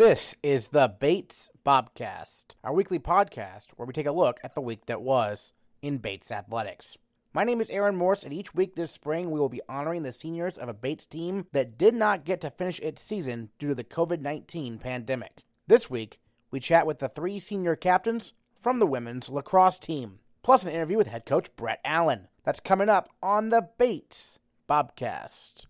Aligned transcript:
This 0.00 0.34
is 0.42 0.68
the 0.68 0.88
Bates 0.98 1.50
Bobcast, 1.62 2.54
our 2.64 2.72
weekly 2.72 2.98
podcast 2.98 3.66
where 3.76 3.84
we 3.84 3.92
take 3.92 4.06
a 4.06 4.12
look 4.12 4.40
at 4.42 4.54
the 4.54 4.62
week 4.62 4.86
that 4.86 5.02
was 5.02 5.52
in 5.82 5.98
Bates 5.98 6.30
athletics. 6.30 6.96
My 7.34 7.44
name 7.44 7.60
is 7.60 7.68
Aaron 7.68 7.96
Morse, 7.96 8.24
and 8.24 8.32
each 8.32 8.54
week 8.54 8.74
this 8.74 8.90
spring 8.90 9.30
we 9.30 9.38
will 9.38 9.50
be 9.50 9.60
honoring 9.68 10.02
the 10.02 10.14
seniors 10.14 10.56
of 10.56 10.70
a 10.70 10.72
Bates 10.72 11.04
team 11.04 11.44
that 11.52 11.76
did 11.76 11.92
not 11.94 12.24
get 12.24 12.40
to 12.40 12.50
finish 12.50 12.78
its 12.78 13.02
season 13.02 13.50
due 13.58 13.68
to 13.68 13.74
the 13.74 13.84
COVID 13.84 14.22
19 14.22 14.78
pandemic. 14.78 15.42
This 15.66 15.90
week, 15.90 16.18
we 16.50 16.60
chat 16.60 16.86
with 16.86 17.00
the 17.00 17.10
three 17.10 17.38
senior 17.38 17.76
captains 17.76 18.32
from 18.58 18.78
the 18.78 18.86
women's 18.86 19.28
lacrosse 19.28 19.78
team, 19.78 20.20
plus 20.42 20.64
an 20.64 20.72
interview 20.72 20.96
with 20.96 21.08
head 21.08 21.26
coach 21.26 21.54
Brett 21.56 21.80
Allen. 21.84 22.28
That's 22.42 22.60
coming 22.60 22.88
up 22.88 23.10
on 23.22 23.50
the 23.50 23.68
Bates 23.76 24.38
Bobcast. 24.66 25.66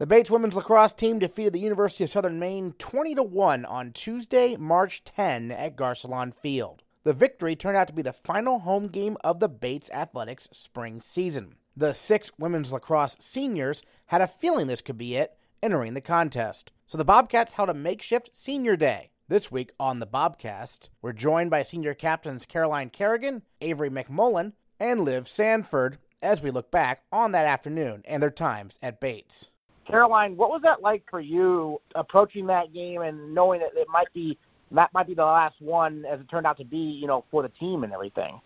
The 0.00 0.06
Bates 0.06 0.30
women's 0.30 0.54
lacrosse 0.54 0.94
team 0.94 1.18
defeated 1.18 1.52
the 1.52 1.60
University 1.60 2.04
of 2.04 2.10
Southern 2.10 2.38
Maine 2.38 2.74
20 2.78 3.16
to 3.16 3.22
1 3.22 3.64
on 3.66 3.92
Tuesday, 3.92 4.56
March 4.56 5.04
10 5.04 5.50
at 5.50 5.76
Garcelon 5.76 6.32
Field. 6.34 6.82
The 7.04 7.12
victory 7.12 7.56
turned 7.56 7.76
out 7.76 7.86
to 7.88 7.92
be 7.92 8.02
the 8.02 8.12
final 8.12 8.60
home 8.60 8.88
game 8.88 9.16
of 9.22 9.40
the 9.40 9.48
Bates 9.48 9.90
Athletics 9.90 10.48
spring 10.52 11.00
season. 11.02 11.56
The 11.76 11.92
six 11.92 12.30
women's 12.38 12.72
lacrosse 12.72 13.16
seniors 13.20 13.82
had 14.06 14.20
a 14.22 14.26
feeling 14.26 14.66
this 14.66 14.82
could 14.82 14.98
be 14.98 15.16
it 15.16 15.36
entering 15.62 15.94
the 15.94 16.00
contest. 16.00 16.70
So 16.86 16.98
the 16.98 17.04
Bobcats 17.04 17.52
held 17.52 17.68
a 17.68 17.74
makeshift 17.74 18.34
senior 18.34 18.76
day. 18.76 19.10
This 19.30 19.48
week 19.48 19.70
on 19.78 20.00
the 20.00 20.08
Bobcast, 20.08 20.88
we're 21.02 21.12
joined 21.12 21.50
by 21.50 21.62
senior 21.62 21.94
captains 21.94 22.44
Caroline 22.44 22.90
Kerrigan, 22.90 23.42
Avery 23.60 23.88
MacMullen, 23.88 24.54
and 24.80 25.04
Liv 25.04 25.28
Sandford 25.28 25.98
as 26.20 26.42
we 26.42 26.50
look 26.50 26.72
back 26.72 27.04
on 27.12 27.30
that 27.30 27.46
afternoon 27.46 28.02
and 28.08 28.20
their 28.20 28.32
times 28.32 28.76
at 28.82 28.98
Bates. 28.98 29.50
Caroline, 29.86 30.36
what 30.36 30.50
was 30.50 30.62
that 30.62 30.82
like 30.82 31.04
for 31.08 31.20
you 31.20 31.80
approaching 31.94 32.44
that 32.46 32.72
game 32.72 33.02
and 33.02 33.32
knowing 33.32 33.60
that 33.60 33.70
it 33.76 33.86
might 33.88 34.12
be 34.12 34.36
that 34.72 34.92
might 34.92 35.06
be 35.06 35.14
the 35.14 35.24
last 35.24 35.62
one 35.62 36.04
as 36.06 36.18
it 36.18 36.28
turned 36.28 36.44
out 36.44 36.58
to 36.58 36.64
be, 36.64 36.78
you 36.78 37.06
know, 37.06 37.24
for 37.30 37.44
the 37.44 37.50
team 37.50 37.84
and 37.84 37.92
everything? 37.92 38.40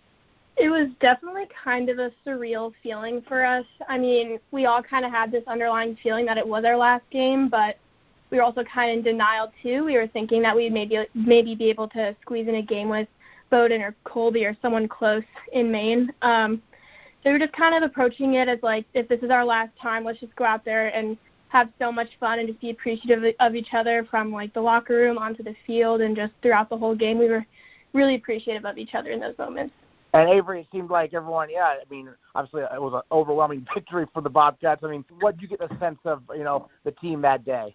It 0.58 0.69
was 0.69 0.89
definitely 1.01 1.48
kind 1.64 1.89
of 1.89 1.98
a 1.98 2.12
surreal 2.27 2.75
feeling 2.83 3.23
for 3.23 3.42
us. 3.42 3.64
I 3.89 3.97
mean, 3.97 4.39
we 4.51 4.67
all 4.67 4.83
kind 4.83 5.06
of 5.06 5.11
had 5.11 5.33
this 5.33 5.45
underlying 5.47 5.97
feeling 6.03 6.27
that 6.27 6.36
it 6.36 6.47
was 6.47 6.62
our 6.67 6.77
last 6.77 7.08
game, 7.11 7.48
but 7.48 7.78
we 8.30 8.39
were 8.39 8.42
also 8.42 8.64
kind 8.64 8.91
of 8.91 8.98
in 8.98 9.12
denial 9.12 9.53
too. 9.62 9.84
We 9.84 9.97
were 9.97 10.06
thinking 10.06 10.42
that 10.42 10.56
we'd 10.56 10.72
maybe 10.72 10.98
maybe 11.14 11.55
be 11.55 11.70
able 11.70 11.89
to 11.91 12.17
squeeze 12.22 12.48
in 12.48 12.56
a 12.56 12.62
game 12.62 12.89
with 12.89 13.08
Bowdoin 13.50 13.83
or 13.83 13.94
Colby 14.05 14.44
or 14.44 14.56
someone 14.61 14.89
close 14.89 15.22
in 15.53 15.70
Maine. 15.70 16.12
Um, 16.22 16.62
so 17.22 17.30
we 17.30 17.33
were 17.33 17.39
just 17.39 17.52
kind 17.52 17.75
of 17.75 17.89
approaching 17.89 18.34
it 18.34 18.48
as 18.48 18.58
like, 18.62 18.84
if 18.92 19.08
this 19.08 19.22
is 19.22 19.30
our 19.30 19.45
last 19.45 19.70
time, 19.80 20.05
let's 20.05 20.20
just 20.20 20.34
go 20.36 20.45
out 20.45 20.64
there 20.64 20.89
and 20.89 21.17
have 21.48 21.69
so 21.78 21.92
much 21.92 22.08
fun 22.19 22.41
and 22.41 22.48
just 22.48 22.61
be 22.61 22.70
appreciative 22.70 23.34
of 23.39 23.55
each 23.55 23.69
other 23.72 24.06
from 24.11 24.33
like 24.33 24.52
the 24.55 24.61
locker 24.61 24.97
room 24.97 25.17
onto 25.17 25.42
the 25.42 25.55
field 25.67 26.00
and 26.00 26.17
just 26.17 26.33
throughout 26.42 26.69
the 26.69 26.77
whole 26.77 26.95
game. 26.95 27.17
We 27.17 27.28
were 27.28 27.47
really 27.92 28.17
appreciative 28.17 28.64
of 28.64 28.77
each 28.77 28.95
other 28.95 29.11
in 29.11 29.20
those 29.20 29.39
moments. 29.39 29.72
And 30.12 30.28
Avery, 30.28 30.61
it 30.61 30.67
seemed 30.70 30.91
like 30.91 31.14
everyone, 31.14 31.48
yeah, 31.50 31.75
I 31.80 31.83
mean, 31.91 32.08
obviously 32.34 32.62
it 32.62 32.80
was 32.80 32.92
an 32.95 33.02
overwhelming 33.11 33.67
victory 33.75 34.06
for 34.12 34.20
the 34.20 34.30
Bobcats. 34.30 34.83
I 34.84 34.89
mean, 34.89 35.05
what 35.20 35.36
did 35.36 35.42
you 35.42 35.48
get 35.56 35.61
the 35.61 35.78
sense 35.78 35.98
of, 36.05 36.22
you 36.36 36.45
know, 36.45 36.69
the 36.84 36.91
team 36.92 37.22
that 37.22 37.45
day? 37.45 37.75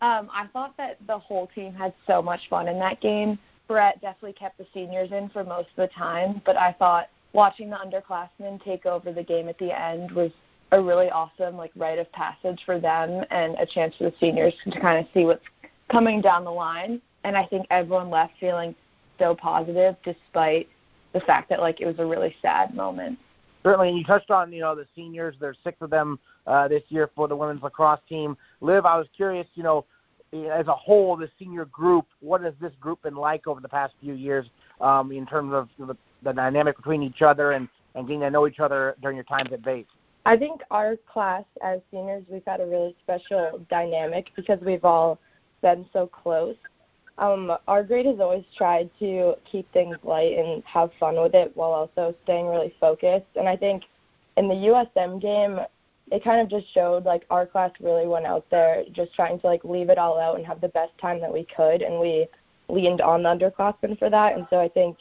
Um, 0.00 0.28
I 0.32 0.46
thought 0.52 0.76
that 0.76 0.98
the 1.06 1.18
whole 1.18 1.48
team 1.54 1.74
had 1.74 1.92
so 2.06 2.22
much 2.22 2.48
fun 2.48 2.68
in 2.68 2.78
that 2.78 3.00
game. 3.00 3.38
Brett 3.66 4.00
definitely 4.00 4.34
kept 4.34 4.58
the 4.58 4.66
seniors 4.72 5.12
in 5.12 5.28
for 5.28 5.44
most 5.44 5.68
of 5.70 5.76
the 5.76 5.88
time, 5.88 6.40
but 6.46 6.56
I 6.56 6.72
thought 6.72 7.08
watching 7.32 7.70
the 7.70 7.76
underclassmen 7.76 8.62
take 8.64 8.86
over 8.86 9.12
the 9.12 9.22
game 9.22 9.48
at 9.48 9.58
the 9.58 9.78
end 9.78 10.10
was 10.12 10.30
a 10.72 10.80
really 10.80 11.10
awesome 11.10 11.56
like 11.56 11.70
rite 11.76 11.98
of 11.98 12.10
passage 12.12 12.60
for 12.64 12.78
them 12.78 13.24
and 13.30 13.56
a 13.58 13.66
chance 13.66 13.94
for 13.96 14.04
the 14.04 14.14
seniors 14.20 14.54
to 14.64 14.80
kind 14.80 14.98
of 14.98 15.06
see 15.12 15.24
what's 15.24 15.44
coming 15.90 16.20
down 16.20 16.44
the 16.44 16.50
line. 16.50 17.00
And 17.24 17.36
I 17.36 17.44
think 17.46 17.66
everyone 17.70 18.10
left 18.10 18.34
feeling 18.38 18.74
so 19.18 19.34
positive 19.34 19.96
despite 20.04 20.68
the 21.12 21.20
fact 21.20 21.48
that 21.48 21.60
like 21.60 21.80
it 21.80 21.86
was 21.86 21.98
a 21.98 22.06
really 22.06 22.34
sad 22.40 22.74
moment. 22.74 23.18
Certainly, 23.62 23.88
and 23.90 23.98
you 23.98 24.04
touched 24.04 24.30
on 24.30 24.52
you 24.52 24.60
know 24.60 24.74
the 24.74 24.86
seniors. 24.94 25.34
There's 25.40 25.58
six 25.64 25.78
of 25.80 25.90
them 25.90 26.18
uh, 26.46 26.68
this 26.68 26.82
year 26.88 27.10
for 27.14 27.28
the 27.28 27.36
women's 27.36 27.62
lacrosse 27.62 28.00
team. 28.08 28.36
Liv, 28.60 28.86
I 28.86 28.96
was 28.96 29.06
curious, 29.16 29.46
you 29.54 29.62
know, 29.62 29.84
as 30.32 30.66
a 30.68 30.74
whole, 30.74 31.16
the 31.16 31.28
senior 31.38 31.64
group, 31.66 32.06
what 32.20 32.42
has 32.42 32.54
this 32.60 32.72
group 32.80 33.02
been 33.02 33.16
like 33.16 33.46
over 33.46 33.60
the 33.60 33.68
past 33.68 33.94
few 34.00 34.14
years 34.14 34.46
um, 34.80 35.10
in 35.10 35.26
terms 35.26 35.52
of 35.52 35.68
the, 35.78 35.96
the 36.22 36.32
dynamic 36.32 36.76
between 36.76 37.02
each 37.02 37.22
other 37.22 37.52
and 37.52 37.68
and 37.94 38.06
getting 38.06 38.20
to 38.20 38.30
know 38.30 38.46
each 38.46 38.60
other 38.60 38.96
during 39.00 39.16
your 39.16 39.24
times 39.24 39.50
at 39.52 39.62
Bates? 39.62 39.90
I 40.24 40.36
think 40.36 40.60
our 40.70 40.96
class 41.10 41.44
as 41.62 41.80
seniors, 41.90 42.22
we've 42.28 42.44
had 42.46 42.60
a 42.60 42.66
really 42.66 42.94
special 43.02 43.64
dynamic 43.70 44.30
because 44.36 44.60
we've 44.60 44.84
all 44.84 45.18
been 45.62 45.86
so 45.92 46.06
close. 46.06 46.56
Um, 47.18 47.52
our 47.66 47.82
grade 47.82 48.06
has 48.06 48.20
always 48.20 48.44
tried 48.56 48.90
to 49.00 49.34
keep 49.50 49.70
things 49.72 49.96
light 50.04 50.38
and 50.38 50.62
have 50.64 50.90
fun 51.00 51.20
with 51.20 51.34
it 51.34 51.50
while 51.56 51.72
also 51.72 52.14
staying 52.22 52.46
really 52.46 52.72
focused. 52.80 53.26
And 53.34 53.48
I 53.48 53.56
think 53.56 53.84
in 54.36 54.48
the 54.48 54.54
USM 54.54 55.20
game, 55.20 55.58
it 56.10 56.24
kind 56.24 56.40
of 56.40 56.48
just 56.48 56.72
showed 56.72 57.04
like 57.04 57.24
our 57.30 57.44
class 57.44 57.72
really 57.80 58.06
went 58.06 58.24
out 58.24 58.46
there 58.50 58.84
just 58.92 59.14
trying 59.14 59.40
to 59.40 59.46
like 59.46 59.64
leave 59.64 59.90
it 59.90 59.98
all 59.98 60.18
out 60.18 60.36
and 60.36 60.46
have 60.46 60.60
the 60.60 60.68
best 60.68 60.96
time 60.98 61.20
that 61.20 61.32
we 61.32 61.46
could, 61.54 61.82
and 61.82 62.00
we 62.00 62.26
leaned 62.68 63.00
on 63.00 63.22
the 63.24 63.28
underclassmen 63.28 63.98
for 63.98 64.08
that. 64.08 64.36
And 64.36 64.46
so 64.48 64.60
I 64.60 64.68
think, 64.68 64.96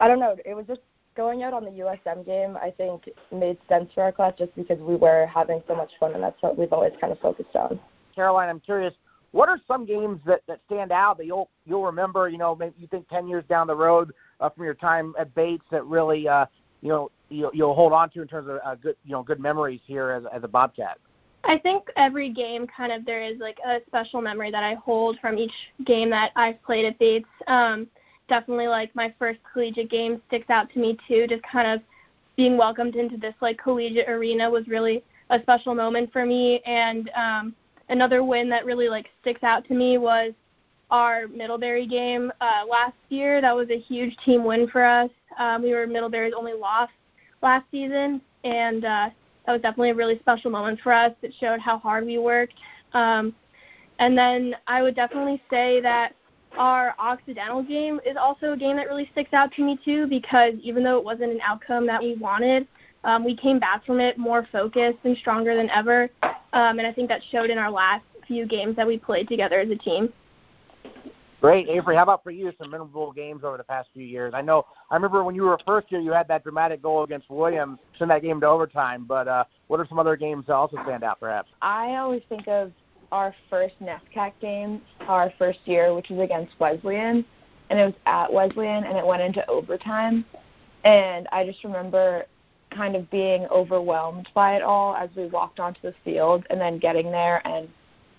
I 0.00 0.08
don't 0.08 0.20
know, 0.20 0.36
it 0.44 0.54
was 0.54 0.66
just 0.66 0.80
going 1.16 1.42
out 1.42 1.52
on 1.52 1.64
the 1.64 1.70
USM 1.70 2.24
game, 2.24 2.56
I 2.56 2.70
think 2.70 3.08
made 3.32 3.58
sense 3.68 3.90
for 3.94 4.02
our 4.02 4.12
class 4.12 4.34
just 4.38 4.54
because 4.56 4.78
we 4.78 4.96
were 4.96 5.26
having 5.26 5.62
so 5.66 5.74
much 5.74 5.92
fun, 6.00 6.14
and 6.14 6.22
that's 6.22 6.40
what 6.40 6.58
we've 6.58 6.72
always 6.72 6.92
kind 7.00 7.12
of 7.12 7.18
focused 7.20 7.54
on. 7.54 7.78
Caroline, 8.14 8.48
I'm 8.48 8.60
curious, 8.60 8.94
what 9.34 9.48
are 9.48 9.58
some 9.66 9.84
games 9.84 10.20
that, 10.24 10.42
that 10.46 10.60
stand 10.66 10.92
out 10.92 11.18
that 11.18 11.26
you'll 11.26 11.50
you'll 11.66 11.82
remember? 11.82 12.28
You 12.28 12.38
know, 12.38 12.54
maybe 12.54 12.74
you 12.78 12.86
think 12.86 13.08
10 13.08 13.26
years 13.26 13.42
down 13.48 13.66
the 13.66 13.74
road 13.74 14.12
uh, 14.38 14.48
from 14.48 14.64
your 14.64 14.74
time 14.74 15.12
at 15.18 15.34
Bates 15.34 15.64
that 15.72 15.84
really, 15.86 16.28
uh, 16.28 16.46
you 16.82 16.90
know, 16.90 17.10
you'll, 17.30 17.50
you'll 17.52 17.74
hold 17.74 17.92
on 17.92 18.10
to 18.10 18.22
in 18.22 18.28
terms 18.28 18.48
of 18.48 18.60
uh, 18.64 18.76
good, 18.76 18.94
you 19.04 19.10
know, 19.10 19.24
good 19.24 19.40
memories 19.40 19.80
here 19.86 20.12
as 20.12 20.22
as 20.32 20.44
a 20.44 20.48
Bobcat. 20.48 20.98
I 21.42 21.58
think 21.58 21.82
every 21.96 22.30
game 22.30 22.68
kind 22.68 22.92
of 22.92 23.04
there 23.04 23.22
is 23.22 23.40
like 23.40 23.58
a 23.66 23.80
special 23.88 24.22
memory 24.22 24.52
that 24.52 24.62
I 24.62 24.74
hold 24.74 25.18
from 25.18 25.36
each 25.36 25.52
game 25.84 26.10
that 26.10 26.30
I've 26.36 26.62
played 26.62 26.84
at 26.84 26.96
Bates. 27.00 27.26
Um, 27.48 27.88
definitely 28.28 28.68
like 28.68 28.94
my 28.94 29.12
first 29.18 29.40
collegiate 29.52 29.90
game 29.90 30.22
sticks 30.28 30.48
out 30.48 30.72
to 30.74 30.78
me 30.78 30.96
too. 31.08 31.26
Just 31.26 31.42
kind 31.42 31.66
of 31.66 31.80
being 32.36 32.56
welcomed 32.56 32.94
into 32.94 33.16
this 33.16 33.34
like 33.40 33.58
collegiate 33.58 34.08
arena 34.08 34.48
was 34.48 34.68
really 34.68 35.02
a 35.30 35.42
special 35.42 35.74
moment 35.74 36.12
for 36.12 36.24
me. 36.24 36.60
And 36.64 37.10
um, 37.16 37.54
another 37.88 38.24
win 38.24 38.48
that 38.50 38.64
really 38.64 38.88
like 38.88 39.08
sticks 39.20 39.42
out 39.42 39.66
to 39.68 39.74
me 39.74 39.98
was 39.98 40.32
our 40.90 41.26
Middlebury 41.28 41.86
game 41.86 42.32
uh, 42.40 42.64
last 42.68 42.96
year. 43.08 43.40
That 43.40 43.54
was 43.54 43.68
a 43.70 43.78
huge 43.78 44.16
team 44.24 44.44
win 44.44 44.68
for 44.68 44.84
us. 44.84 45.10
Um, 45.38 45.62
we 45.62 45.72
were 45.72 45.86
Middlebury's 45.86 46.34
only 46.36 46.52
loss 46.52 46.90
last 47.42 47.66
season, 47.70 48.20
and 48.44 48.84
uh, 48.84 49.10
that 49.46 49.52
was 49.52 49.60
definitely 49.60 49.90
a 49.90 49.94
really 49.94 50.18
special 50.20 50.50
moment 50.50 50.80
for 50.80 50.92
us. 50.92 51.12
It 51.22 51.34
showed 51.38 51.60
how 51.60 51.78
hard 51.78 52.04
we 52.04 52.18
worked. 52.18 52.54
Um, 52.92 53.34
and 53.98 54.16
then 54.16 54.56
I 54.66 54.82
would 54.82 54.94
definitely 54.94 55.42
say 55.50 55.80
that 55.80 56.14
our 56.56 56.94
Occidental 56.98 57.62
game 57.62 58.00
is 58.06 58.16
also 58.16 58.52
a 58.52 58.56
game 58.56 58.76
that 58.76 58.86
really 58.86 59.08
sticks 59.12 59.32
out 59.32 59.52
to 59.52 59.62
me 59.62 59.78
too 59.84 60.06
because 60.06 60.54
even 60.62 60.84
though 60.84 60.98
it 60.98 61.04
wasn't 61.04 61.32
an 61.32 61.40
outcome 61.42 61.86
that 61.86 62.00
we 62.00 62.14
wanted, 62.16 62.66
um, 63.04 63.24
we 63.24 63.36
came 63.36 63.58
back 63.58 63.84
from 63.84 64.00
it 64.00 64.18
more 64.18 64.46
focused 64.50 64.98
and 65.04 65.16
stronger 65.18 65.54
than 65.54 65.70
ever. 65.70 66.08
Um, 66.22 66.78
and 66.78 66.86
I 66.86 66.92
think 66.92 67.08
that 67.08 67.20
showed 67.30 67.50
in 67.50 67.58
our 67.58 67.70
last 67.70 68.04
few 68.26 68.46
games 68.46 68.76
that 68.76 68.86
we 68.86 68.98
played 68.98 69.28
together 69.28 69.60
as 69.60 69.70
a 69.70 69.76
team. 69.76 70.12
Great, 71.40 71.68
Avery. 71.68 71.94
How 71.94 72.04
about 72.04 72.24
for 72.24 72.30
you? 72.30 72.50
Some 72.58 72.70
memorable 72.70 73.12
games 73.12 73.44
over 73.44 73.58
the 73.58 73.64
past 73.64 73.90
few 73.92 74.04
years. 74.04 74.32
I 74.34 74.40
know. 74.40 74.64
I 74.90 74.94
remember 74.94 75.22
when 75.24 75.34
you 75.34 75.42
were 75.42 75.58
first 75.66 75.92
year, 75.92 76.00
you 76.00 76.10
had 76.10 76.26
that 76.28 76.42
dramatic 76.42 76.80
goal 76.80 77.04
against 77.04 77.28
Williams, 77.28 77.78
send 77.98 78.10
that 78.10 78.22
game 78.22 78.40
to 78.40 78.46
overtime. 78.46 79.04
But 79.06 79.28
uh, 79.28 79.44
what 79.66 79.78
are 79.78 79.86
some 79.86 79.98
other 79.98 80.16
games 80.16 80.46
that 80.46 80.54
also 80.54 80.78
stand 80.84 81.04
out, 81.04 81.20
perhaps? 81.20 81.50
I 81.60 81.96
always 81.96 82.22
think 82.30 82.48
of 82.48 82.72
our 83.12 83.34
first 83.50 83.74
NESCAC 83.82 84.32
game, 84.40 84.80
our 85.00 85.30
first 85.38 85.58
year, 85.66 85.94
which 85.94 86.08
was 86.08 86.20
against 86.20 86.58
Wesleyan, 86.58 87.26
and 87.68 87.78
it 87.78 87.84
was 87.84 87.94
at 88.06 88.32
Wesleyan, 88.32 88.84
and 88.84 88.96
it 88.96 89.06
went 89.06 89.20
into 89.20 89.46
overtime. 89.50 90.24
And 90.84 91.28
I 91.30 91.44
just 91.44 91.62
remember 91.62 92.24
kind 92.74 92.96
of 92.96 93.10
being 93.10 93.46
overwhelmed 93.46 94.28
by 94.34 94.56
it 94.56 94.62
all 94.62 94.96
as 94.96 95.10
we 95.16 95.26
walked 95.26 95.60
onto 95.60 95.80
the 95.82 95.94
field, 96.04 96.44
and 96.50 96.60
then 96.60 96.78
getting 96.78 97.10
there 97.10 97.46
and 97.46 97.68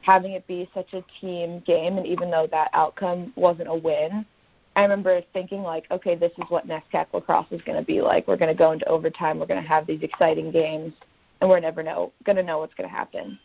having 0.02 0.34
it 0.34 0.46
be 0.48 0.70
such 0.74 0.94
a 0.94 1.04
team 1.20 1.62
game. 1.66 1.98
And 1.98 2.06
even 2.06 2.30
though 2.30 2.48
that 2.52 2.70
outcome 2.74 3.34
wasn't 3.36 3.70
a 3.70 3.76
win, 3.76 4.26
I 4.76 4.82
remember 4.82 5.22
thinking 5.34 5.62
like, 5.62 5.86
okay, 5.90 6.16
this 6.16 6.32
is 6.38 6.44
what 6.50 6.68
NESCAC 6.68 7.08
lacrosse 7.14 7.48
is 7.52 7.62
going 7.62 7.78
to 7.78 7.86
be 7.86 8.02
like. 8.02 8.28
We're 8.28 8.38
going 8.38 8.54
to 8.54 8.58
go 8.58 8.72
into 8.72 8.88
overtime. 8.88 9.40
We're 9.40 9.46
going 9.46 9.62
to 9.62 9.68
have 9.68 9.88
these 9.88 10.04
exciting 10.04 10.52
games, 10.52 10.94
and 11.42 11.50
we're 11.50 11.60
never 11.60 11.82
know 11.82 12.12
going 12.24 12.36
to 12.36 12.44
know 12.44 12.60
what's 12.60 12.74
going 12.74 12.90
to 12.90 12.96
happen. 12.96 13.40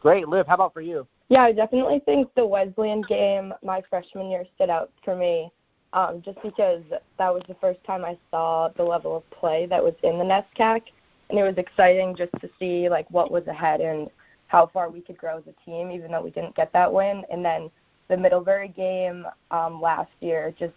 Great, 0.00 0.26
Liv. 0.26 0.46
How 0.46 0.54
about 0.54 0.72
for 0.72 0.80
you? 0.80 1.06
Yeah, 1.28 1.42
I 1.42 1.52
definitely 1.52 2.00
think 2.06 2.28
the 2.34 2.44
Wesleyan 2.46 3.02
game 3.02 3.52
my 3.62 3.82
freshman 3.88 4.30
year 4.30 4.44
stood 4.56 4.70
out 4.70 4.90
for 5.04 5.14
me, 5.14 5.52
um, 5.92 6.22
just 6.24 6.40
because 6.42 6.82
that 7.18 7.34
was 7.34 7.42
the 7.48 7.56
first 7.60 7.82
time 7.84 8.04
I 8.04 8.16
saw 8.30 8.68
the 8.76 8.82
level 8.82 9.16
of 9.16 9.28
play 9.30 9.66
that 9.66 9.82
was 9.82 9.94
in 10.02 10.18
the 10.18 10.24
NESCAC, 10.24 10.82
and 11.28 11.38
it 11.38 11.42
was 11.42 11.56
exciting 11.58 12.14
just 12.14 12.32
to 12.40 12.48
see 12.58 12.88
like 12.88 13.10
what 13.10 13.30
was 13.30 13.46
ahead 13.46 13.80
and 13.80 14.08
how 14.46 14.66
far 14.66 14.90
we 14.90 15.00
could 15.00 15.16
grow 15.16 15.38
as 15.38 15.44
a 15.46 15.64
team, 15.64 15.90
even 15.90 16.10
though 16.10 16.22
we 16.22 16.30
didn't 16.30 16.56
get 16.56 16.72
that 16.72 16.92
win. 16.92 17.22
And 17.30 17.44
then 17.44 17.70
the 18.08 18.16
Middlebury 18.16 18.68
game 18.68 19.26
um, 19.50 19.80
last 19.80 20.10
year, 20.20 20.52
just 20.58 20.74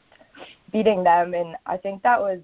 beating 0.72 1.04
them, 1.04 1.34
and 1.34 1.56
I 1.66 1.78
think 1.78 2.02
that 2.04 2.20
was 2.20 2.40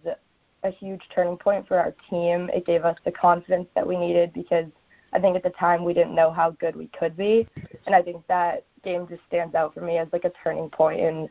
a 0.63 0.71
huge 0.71 1.01
turning 1.13 1.37
point 1.37 1.67
for 1.67 1.77
our 1.77 1.93
team. 2.09 2.49
It 2.53 2.65
gave 2.65 2.85
us 2.85 2.97
the 3.05 3.11
confidence 3.11 3.67
that 3.75 3.87
we 3.87 3.95
needed 3.95 4.33
because 4.33 4.65
I 5.13 5.19
think 5.19 5.35
at 5.35 5.43
the 5.43 5.51
time 5.51 5.83
we 5.83 5.93
didn't 5.93 6.13
know 6.13 6.31
how 6.31 6.51
good 6.51 6.75
we 6.75 6.87
could 6.87 7.17
be, 7.17 7.47
and 7.85 7.95
I 7.95 8.01
think 8.01 8.25
that 8.27 8.65
game 8.83 9.07
just 9.07 9.21
stands 9.27 9.55
out 9.55 9.73
for 9.73 9.81
me 9.81 9.97
as 9.97 10.07
like 10.11 10.25
a 10.25 10.31
turning 10.43 10.69
point 10.69 10.99
in 10.99 11.29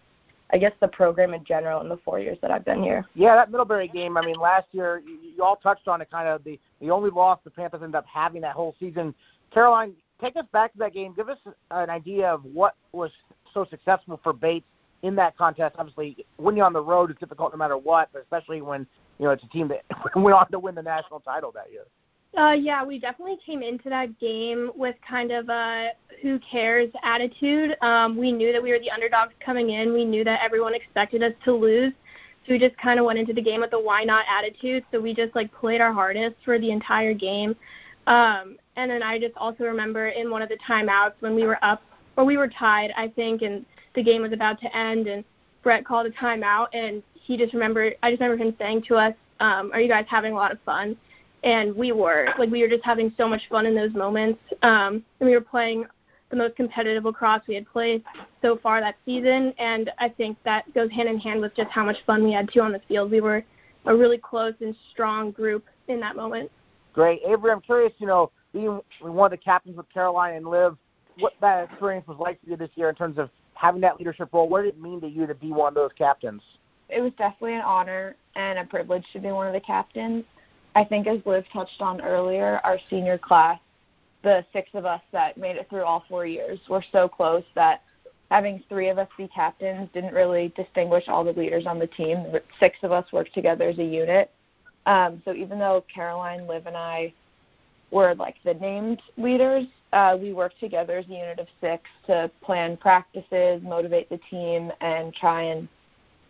I 0.50 0.58
guess 0.58 0.72
the 0.80 0.88
program 0.88 1.34
in 1.34 1.44
general 1.44 1.80
in 1.82 1.88
the 1.88 1.98
four 1.98 2.18
years 2.18 2.38
that 2.40 2.50
I've 2.50 2.64
been 2.64 2.82
here. 2.82 3.04
Yeah, 3.14 3.36
that 3.36 3.50
Middlebury 3.50 3.88
game. 3.88 4.16
I 4.16 4.24
mean, 4.24 4.36
last 4.36 4.66
year 4.72 5.02
you, 5.04 5.18
you 5.36 5.42
all 5.42 5.56
touched 5.56 5.88
on 5.88 6.00
it. 6.00 6.10
Kind 6.10 6.28
of 6.28 6.42
the 6.44 6.58
the 6.80 6.90
only 6.90 7.10
loss 7.10 7.38
the 7.44 7.50
Panthers 7.50 7.82
ended 7.82 7.96
up 7.96 8.06
having 8.06 8.40
that 8.42 8.54
whole 8.54 8.74
season. 8.80 9.14
Caroline, 9.52 9.92
take 10.20 10.36
us 10.36 10.46
back 10.52 10.72
to 10.72 10.78
that 10.78 10.94
game. 10.94 11.12
Give 11.14 11.28
us 11.28 11.38
an 11.70 11.90
idea 11.90 12.28
of 12.32 12.44
what 12.44 12.74
was 12.92 13.10
so 13.52 13.66
successful 13.68 14.20
for 14.22 14.32
Bates 14.32 14.66
in 15.02 15.14
that 15.16 15.36
contest. 15.36 15.76
Obviously, 15.78 16.24
when 16.36 16.56
you're 16.56 16.66
on 16.66 16.72
the 16.72 16.82
road 16.82 17.10
it's 17.10 17.20
difficult 17.20 17.52
no 17.52 17.58
matter 17.58 17.76
what, 17.76 18.08
but 18.12 18.22
especially 18.22 18.62
when 18.62 18.86
you 19.18 19.26
know 19.26 19.32
it's 19.32 19.44
a 19.44 19.48
team 19.48 19.68
that 19.68 19.82
went 20.16 20.34
on 20.34 20.50
to 20.50 20.58
win 20.58 20.74
the 20.74 20.82
national 20.82 21.20
title 21.20 21.52
that 21.52 21.70
year. 21.70 21.84
Uh, 22.36 22.52
yeah, 22.52 22.84
we 22.84 22.98
definitely 22.98 23.38
came 23.44 23.62
into 23.62 23.88
that 23.88 24.18
game 24.20 24.70
with 24.76 24.94
kind 25.06 25.32
of 25.32 25.48
a 25.48 25.90
who 26.22 26.38
cares 26.38 26.90
attitude. 27.02 27.76
Um, 27.80 28.16
we 28.16 28.32
knew 28.32 28.52
that 28.52 28.62
we 28.62 28.70
were 28.70 28.78
the 28.78 28.90
underdogs 28.90 29.32
coming 29.44 29.70
in. 29.70 29.92
We 29.92 30.04
knew 30.04 30.24
that 30.24 30.40
everyone 30.42 30.74
expected 30.74 31.22
us 31.22 31.32
to 31.44 31.52
lose. 31.52 31.92
So 32.46 32.52
we 32.52 32.58
just 32.58 32.76
kind 32.78 32.98
of 33.00 33.06
went 33.06 33.18
into 33.18 33.32
the 33.32 33.42
game 33.42 33.60
with 33.60 33.72
a 33.72 33.80
why 33.80 34.04
not 34.04 34.24
attitude. 34.28 34.84
So 34.92 35.00
we 35.00 35.14
just 35.14 35.34
like 35.34 35.52
played 35.52 35.80
our 35.80 35.92
hardest 35.92 36.36
for 36.44 36.58
the 36.58 36.70
entire 36.70 37.14
game. 37.14 37.56
Um, 38.06 38.56
and 38.76 38.90
then 38.90 39.02
I 39.02 39.18
just 39.18 39.36
also 39.36 39.64
remember 39.64 40.08
in 40.08 40.30
one 40.30 40.42
of 40.42 40.48
the 40.48 40.58
timeouts 40.66 41.14
when 41.20 41.34
we 41.34 41.44
were 41.44 41.62
up 41.62 41.82
or 42.16 42.24
we 42.24 42.36
were 42.36 42.48
tied, 42.48 42.90
I 42.96 43.08
think, 43.08 43.42
and 43.42 43.64
the 43.94 44.02
game 44.02 44.22
was 44.22 44.32
about 44.32 44.60
to 44.60 44.76
end, 44.76 45.06
and 45.06 45.24
Brett 45.62 45.84
called 45.84 46.06
a 46.06 46.10
timeout, 46.10 46.68
and 46.72 47.02
he 47.14 47.36
just 47.36 47.52
remembered. 47.52 47.96
I 48.02 48.10
just 48.10 48.20
remember 48.20 48.42
him 48.42 48.54
saying 48.58 48.82
to 48.88 48.96
us, 48.96 49.14
um, 49.40 49.70
"Are 49.72 49.80
you 49.80 49.88
guys 49.88 50.06
having 50.08 50.32
a 50.32 50.36
lot 50.36 50.50
of 50.50 50.60
fun?" 50.62 50.96
And 51.44 51.74
we 51.74 51.92
were 51.92 52.28
like, 52.38 52.50
we 52.50 52.62
were 52.62 52.68
just 52.68 52.84
having 52.84 53.12
so 53.16 53.28
much 53.28 53.42
fun 53.48 53.66
in 53.66 53.74
those 53.74 53.94
moments. 53.94 54.40
Um, 54.62 55.04
and 55.20 55.28
we 55.28 55.34
were 55.34 55.40
playing 55.40 55.86
the 56.30 56.36
most 56.36 56.56
competitive 56.56 57.04
lacrosse 57.04 57.42
we 57.48 57.54
had 57.54 57.66
played 57.66 58.02
so 58.42 58.58
far 58.62 58.80
that 58.80 58.96
season, 59.04 59.54
and 59.58 59.90
I 59.98 60.08
think 60.10 60.36
that 60.44 60.72
goes 60.74 60.90
hand 60.90 61.08
in 61.08 61.18
hand 61.18 61.40
with 61.40 61.54
just 61.56 61.70
how 61.70 61.84
much 61.84 61.96
fun 62.06 62.22
we 62.22 62.32
had 62.32 62.50
too 62.52 62.60
on 62.60 62.72
the 62.72 62.82
field. 62.86 63.10
We 63.10 63.20
were 63.20 63.44
a 63.86 63.96
really 63.96 64.18
close 64.18 64.54
and 64.60 64.74
strong 64.90 65.30
group 65.30 65.64
in 65.88 66.00
that 66.00 66.16
moment. 66.16 66.50
Great, 66.92 67.22
Avery. 67.26 67.50
I'm 67.50 67.60
curious. 67.60 67.92
You 67.98 68.06
know, 68.06 68.30
being 68.52 68.80
one 69.00 69.32
of 69.32 69.38
the 69.38 69.42
captains 69.42 69.76
with 69.76 69.86
Caroline 69.92 70.34
and 70.34 70.46
Liv, 70.46 70.76
what 71.18 71.32
that 71.40 71.70
experience 71.70 72.06
was 72.06 72.18
like 72.18 72.40
for 72.42 72.50
you 72.50 72.56
this 72.56 72.70
year 72.74 72.88
in 72.88 72.94
terms 72.94 73.18
of 73.18 73.30
having 73.54 73.80
that 73.80 73.98
leadership 73.98 74.28
role. 74.32 74.48
What 74.48 74.62
did 74.62 74.74
it 74.74 74.80
mean 74.80 75.00
to 75.00 75.08
you 75.08 75.26
to 75.26 75.34
be 75.34 75.50
one 75.50 75.68
of 75.68 75.74
those 75.74 75.90
captains? 75.96 76.42
It 76.88 77.00
was 77.00 77.12
definitely 77.18 77.54
an 77.54 77.62
honor 77.62 78.16
and 78.36 78.58
a 78.58 78.64
privilege 78.64 79.04
to 79.12 79.18
be 79.18 79.28
one 79.28 79.46
of 79.46 79.52
the 79.52 79.60
captains. 79.60 80.24
I 80.78 80.84
think, 80.84 81.08
as 81.08 81.18
Liv 81.26 81.44
touched 81.52 81.80
on 81.80 82.00
earlier, 82.02 82.60
our 82.62 82.78
senior 82.88 83.18
class, 83.18 83.58
the 84.22 84.44
six 84.52 84.68
of 84.74 84.86
us 84.86 85.00
that 85.10 85.36
made 85.36 85.56
it 85.56 85.68
through 85.68 85.82
all 85.82 86.04
four 86.08 86.24
years, 86.24 86.60
were 86.68 86.84
so 86.92 87.08
close 87.08 87.42
that 87.56 87.82
having 88.30 88.62
three 88.68 88.88
of 88.88 88.96
us 88.96 89.08
be 89.18 89.26
captains 89.26 89.88
didn't 89.92 90.14
really 90.14 90.52
distinguish 90.54 91.08
all 91.08 91.24
the 91.24 91.32
leaders 91.32 91.66
on 91.66 91.80
the 91.80 91.88
team. 91.88 92.24
Six 92.60 92.78
of 92.84 92.92
us 92.92 93.04
worked 93.12 93.34
together 93.34 93.68
as 93.68 93.78
a 93.80 93.84
unit. 93.84 94.30
Um, 94.86 95.20
so 95.24 95.34
even 95.34 95.58
though 95.58 95.84
Caroline, 95.92 96.46
Liv, 96.46 96.66
and 96.66 96.76
I 96.76 97.12
were 97.90 98.14
like 98.14 98.36
the 98.44 98.54
named 98.54 99.02
leaders, 99.16 99.64
uh, 99.92 100.16
we 100.20 100.32
worked 100.32 100.60
together 100.60 100.98
as 100.98 101.06
a 101.06 101.12
unit 101.12 101.40
of 101.40 101.48
six 101.60 101.82
to 102.06 102.30
plan 102.40 102.76
practices, 102.76 103.60
motivate 103.64 104.08
the 104.10 104.20
team, 104.30 104.70
and 104.80 105.12
try 105.12 105.42
and 105.42 105.66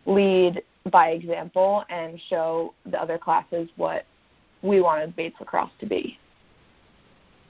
lead 0.06 0.62
by 0.90 1.10
example 1.10 1.84
and 1.90 2.18
show 2.30 2.72
the 2.86 2.98
other 2.98 3.18
classes 3.18 3.68
what 3.76 4.06
we 4.62 4.80
wanted 4.80 5.14
Bates 5.16 5.36
lacrosse 5.40 5.70
to 5.80 5.86
be. 5.86 6.18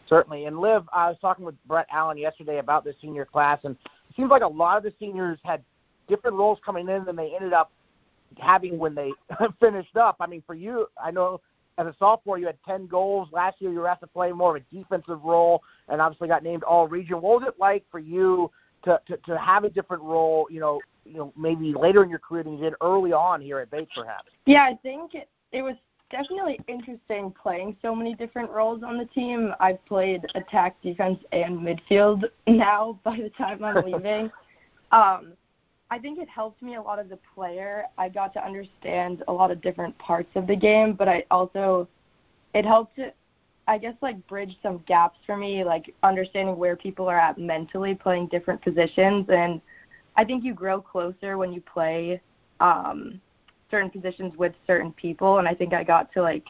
Certainly. 0.08 0.46
And 0.46 0.58
Liv, 0.58 0.84
I 0.92 1.08
was 1.08 1.18
talking 1.20 1.44
with 1.44 1.54
Brett 1.66 1.86
Allen 1.92 2.16
yesterday 2.16 2.58
about 2.58 2.84
the 2.84 2.94
senior 3.00 3.24
class, 3.24 3.58
and 3.64 3.76
it 3.84 4.16
seems 4.16 4.30
like 4.30 4.42
a 4.42 4.48
lot 4.48 4.78
of 4.78 4.82
the 4.82 4.92
seniors 4.98 5.38
had 5.44 5.62
different 6.08 6.36
roles 6.36 6.58
coming 6.64 6.88
in 6.88 7.04
than 7.04 7.16
they 7.16 7.34
ended 7.34 7.52
up 7.52 7.70
having 8.38 8.78
when 8.78 8.94
they 8.94 9.12
finished 9.60 9.96
up. 9.96 10.16
I 10.20 10.26
mean, 10.26 10.42
for 10.46 10.54
you, 10.54 10.86
I 11.02 11.10
know 11.10 11.40
as 11.78 11.86
a 11.86 11.94
sophomore, 11.98 12.38
you 12.38 12.46
had 12.46 12.58
10 12.66 12.88
goals. 12.88 13.28
Last 13.32 13.60
year, 13.60 13.70
you 13.70 13.78
were 13.78 13.88
asked 13.88 14.00
to 14.00 14.06
play 14.06 14.32
more 14.32 14.56
of 14.56 14.62
a 14.62 14.74
defensive 14.74 15.22
role 15.22 15.62
and 15.88 16.00
obviously 16.00 16.26
got 16.26 16.42
named 16.42 16.64
all 16.64 16.88
region. 16.88 17.20
What 17.20 17.40
was 17.40 17.48
it 17.48 17.54
like 17.58 17.84
for 17.90 18.00
you 18.00 18.50
to, 18.84 19.00
to, 19.06 19.16
to 19.16 19.38
have 19.38 19.64
a 19.64 19.70
different 19.70 20.02
role, 20.02 20.48
you 20.50 20.60
know, 20.60 20.80
you 21.04 21.16
know, 21.16 21.32
maybe 21.36 21.72
later 21.72 22.02
in 22.02 22.10
your 22.10 22.18
career 22.18 22.42
than 22.42 22.54
you 22.54 22.64
did 22.64 22.74
early 22.80 23.12
on 23.12 23.40
here 23.40 23.60
at 23.60 23.70
Bates, 23.70 23.92
perhaps? 23.94 24.28
Yeah, 24.44 24.64
I 24.64 24.78
think 24.82 25.14
it, 25.14 25.28
it 25.52 25.62
was 25.62 25.76
definitely 26.10 26.60
interesting 26.68 27.32
playing 27.40 27.76
so 27.82 27.94
many 27.94 28.14
different 28.14 28.50
roles 28.50 28.82
on 28.82 28.98
the 28.98 29.04
team. 29.06 29.54
I've 29.60 29.84
played 29.86 30.24
attack, 30.34 30.80
defense, 30.82 31.18
and 31.32 31.58
midfield 31.58 32.24
now 32.46 32.98
by 33.04 33.16
the 33.16 33.30
time 33.30 33.62
I'm 33.62 33.84
leaving. 33.92 34.30
um, 34.92 35.32
I 35.90 35.98
think 35.98 36.18
it 36.18 36.28
helped 36.28 36.62
me 36.62 36.74
a 36.74 36.82
lot 36.82 36.98
as 36.98 37.10
a 37.10 37.18
player. 37.34 37.84
I 37.96 38.10
got 38.10 38.34
to 38.34 38.44
understand 38.44 39.22
a 39.26 39.32
lot 39.32 39.50
of 39.50 39.62
different 39.62 39.96
parts 39.98 40.28
of 40.34 40.46
the 40.46 40.56
game, 40.56 40.92
but 40.92 41.08
I 41.08 41.24
also 41.30 41.88
it 42.54 42.64
helped 42.64 42.98
I 43.66 43.78
guess 43.78 43.94
like 44.00 44.26
bridge 44.26 44.56
some 44.62 44.82
gaps 44.86 45.18
for 45.26 45.36
me, 45.36 45.62
like 45.64 45.94
understanding 46.02 46.56
where 46.56 46.76
people 46.76 47.08
are 47.08 47.18
at 47.18 47.38
mentally 47.38 47.94
playing 47.94 48.28
different 48.28 48.62
positions 48.62 49.26
and 49.30 49.60
I 50.16 50.24
think 50.24 50.42
you 50.44 50.52
grow 50.52 50.80
closer 50.80 51.38
when 51.38 51.52
you 51.52 51.60
play 51.60 52.20
um 52.60 53.20
certain 53.70 53.90
positions 53.90 54.36
with 54.36 54.52
certain 54.66 54.92
people 54.92 55.38
and 55.38 55.48
I 55.48 55.54
think 55.54 55.72
I 55.72 55.84
got 55.84 56.12
to 56.14 56.22
like 56.22 56.44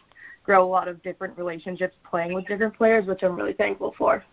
grow 0.44 0.64
a 0.64 0.66
lot 0.66 0.88
of 0.88 1.02
different 1.02 1.36
relationships 1.36 1.94
playing 2.08 2.32
with 2.32 2.46
different 2.46 2.74
players, 2.74 3.06
which 3.06 3.22
I'm 3.22 3.36
really 3.36 3.52
thankful 3.52 3.94
for. 3.98 4.24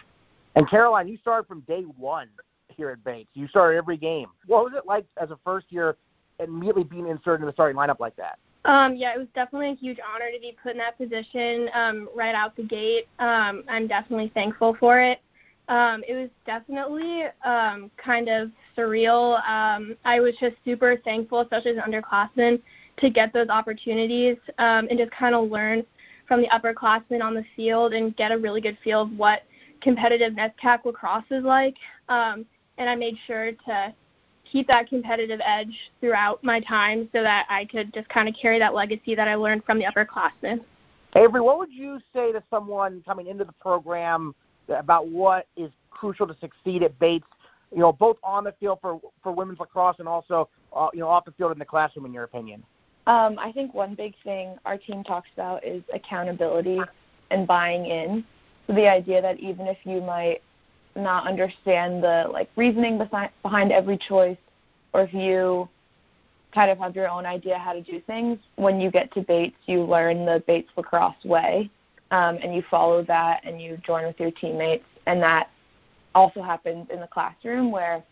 And 0.55 0.69
Caroline, 0.69 1.09
you 1.09 1.17
started 1.17 1.45
from 1.45 1.59
day 1.61 1.81
one 1.81 2.29
here 2.69 2.89
at 2.89 3.03
Bates. 3.03 3.29
You 3.33 3.47
started 3.47 3.77
every 3.77 3.97
game. 3.97 4.27
What 4.47 4.63
was 4.63 4.73
it 4.75 4.85
like 4.85 5.05
as 5.21 5.31
a 5.31 5.37
first 5.43 5.67
year 5.69 5.97
immediately 6.39 6.83
being 6.83 7.07
inserted 7.07 7.41
in 7.41 7.47
the 7.47 7.54
starting 7.54 7.77
lineup 7.77 7.99
like 7.99 8.15
that? 8.15 8.39
Um, 8.65 8.95
yeah, 8.95 9.13
it 9.13 9.19
was 9.19 9.27
definitely 9.35 9.71
a 9.71 9.75
huge 9.75 9.99
honor 9.99 10.31
to 10.33 10.39
be 10.39 10.57
put 10.61 10.71
in 10.71 10.77
that 10.80 10.97
position 10.97 11.69
um, 11.73 12.09
right 12.15 12.33
out 12.33 12.56
the 12.56 12.63
gate. 12.63 13.07
Um, 13.19 13.63
I'm 13.69 13.87
definitely 13.87 14.31
thankful 14.33 14.75
for 14.80 14.99
it. 15.01 15.21
Um, 15.68 16.04
it 16.07 16.13
was 16.13 16.30
definitely 16.45 17.25
um, 17.44 17.92
kind 17.97 18.30
of 18.30 18.51
surreal. 18.77 19.37
Um, 19.47 19.95
I 20.05 20.19
was 20.19 20.33
just 20.39 20.55
super 20.63 20.97
thankful, 21.03 21.41
especially 21.41 21.71
as 21.71 21.77
an 21.77 21.91
underclassman, 21.91 22.61
to 22.97 23.09
get 23.09 23.33
those 23.33 23.49
opportunities 23.49 24.37
um, 24.57 24.87
and 24.89 24.97
just 24.97 25.11
kind 25.11 25.35
of 25.35 25.49
learn 25.49 25.83
from 26.27 26.41
the 26.41 26.47
upperclassmen 26.47 27.21
on 27.21 27.33
the 27.33 27.45
field 27.55 27.94
and 27.94 28.15
get 28.15 28.31
a 28.31 28.37
really 28.37 28.61
good 28.61 28.77
feel 28.83 29.01
of 29.01 29.11
what 29.11 29.44
competitive 29.81 30.33
NESCAC 30.33 30.85
lacrosse 30.85 31.25
is 31.29 31.44
like. 31.44 31.75
Um, 32.09 32.45
and 32.77 32.89
I 32.89 32.95
made 32.95 33.15
sure 33.27 33.51
to 33.51 33.94
keep 34.51 34.67
that 34.67 34.87
competitive 34.87 35.39
edge 35.44 35.75
throughout 35.99 36.44
my 36.44 36.59
time 36.61 37.09
so 37.11 37.21
that 37.21 37.45
I 37.49 37.65
could 37.65 37.94
just 37.94 38.07
kind 38.09 38.27
of 38.27 38.35
carry 38.39 38.59
that 38.59 38.73
legacy 38.73 39.15
that 39.15 39.27
I 39.27 39.35
learned 39.35 39.63
from 39.65 39.79
the 39.79 39.85
upperclassmen. 39.85 40.61
Avery, 41.15 41.41
what 41.41 41.57
would 41.57 41.71
you 41.71 41.99
say 42.13 42.31
to 42.31 42.44
someone 42.49 43.01
coming 43.05 43.27
into 43.27 43.44
the 43.44 43.53
program 43.53 44.35
about 44.67 45.07
what 45.07 45.47
is 45.55 45.71
crucial 45.89 46.27
to 46.27 46.35
succeed 46.39 46.83
at 46.83 46.97
Bates? 46.99 47.25
You 47.75 47.81
know, 47.81 47.91
both 47.91 48.17
on 48.23 48.45
the 48.45 48.53
field 48.53 48.79
for 48.81 49.01
for 49.21 49.33
women's 49.33 49.59
lacrosse 49.59 49.97
and 49.99 50.07
also 50.07 50.49
uh, 50.73 50.87
you 50.94 51.01
know 51.01 51.09
off 51.09 51.25
the 51.25 51.33
field 51.33 51.51
in 51.51 51.59
the 51.59 51.65
classroom. 51.65 52.05
In 52.05 52.13
your 52.13 52.23
opinion? 52.23 52.63
Um, 53.05 53.37
I 53.37 53.51
think 53.51 53.73
one 53.73 53.95
big 53.95 54.15
thing 54.23 54.55
our 54.65 54.77
team 54.77 55.03
talks 55.03 55.29
about 55.33 55.63
is 55.63 55.83
accountability 55.94 56.79
and 57.31 57.45
buying 57.45 57.85
in. 57.85 58.23
So 58.65 58.73
the 58.73 58.87
idea 58.87 59.21
that 59.21 59.39
even 59.39 59.67
if 59.67 59.77
you 59.83 60.01
might 60.01 60.41
not 60.95 61.27
understand 61.27 62.01
the 62.01 62.27
like 62.31 62.49
reasoning 62.55 62.97
behind 62.97 63.29
behind 63.44 63.73
every 63.73 63.97
choice, 63.97 64.37
or 64.94 65.01
if 65.01 65.13
you 65.13 65.67
kind 66.53 66.71
of 66.71 66.77
have 66.77 66.95
your 66.95 67.09
own 67.09 67.25
idea 67.25 67.57
how 67.57 67.73
to 67.73 67.81
do 67.81 67.99
things, 68.07 68.39
when 68.55 68.79
you 68.79 68.89
get 68.89 69.13
to 69.15 69.21
Bates, 69.21 69.57
you 69.65 69.83
learn 69.83 70.25
the 70.25 70.41
Bates 70.47 70.69
lacrosse 70.77 71.25
way, 71.25 71.69
um, 72.11 72.39
and 72.41 72.55
you 72.55 72.63
follow 72.71 73.03
that, 73.03 73.41
and 73.44 73.61
you 73.61 73.77
join 73.85 74.05
with 74.05 74.17
your 74.17 74.31
teammates, 74.31 74.85
and 75.05 75.21
that 75.21 75.49
also 76.16 76.42
happens 76.42 76.88
in 76.92 77.00
the 77.00 77.07
classroom 77.07 77.72
where 77.72 78.04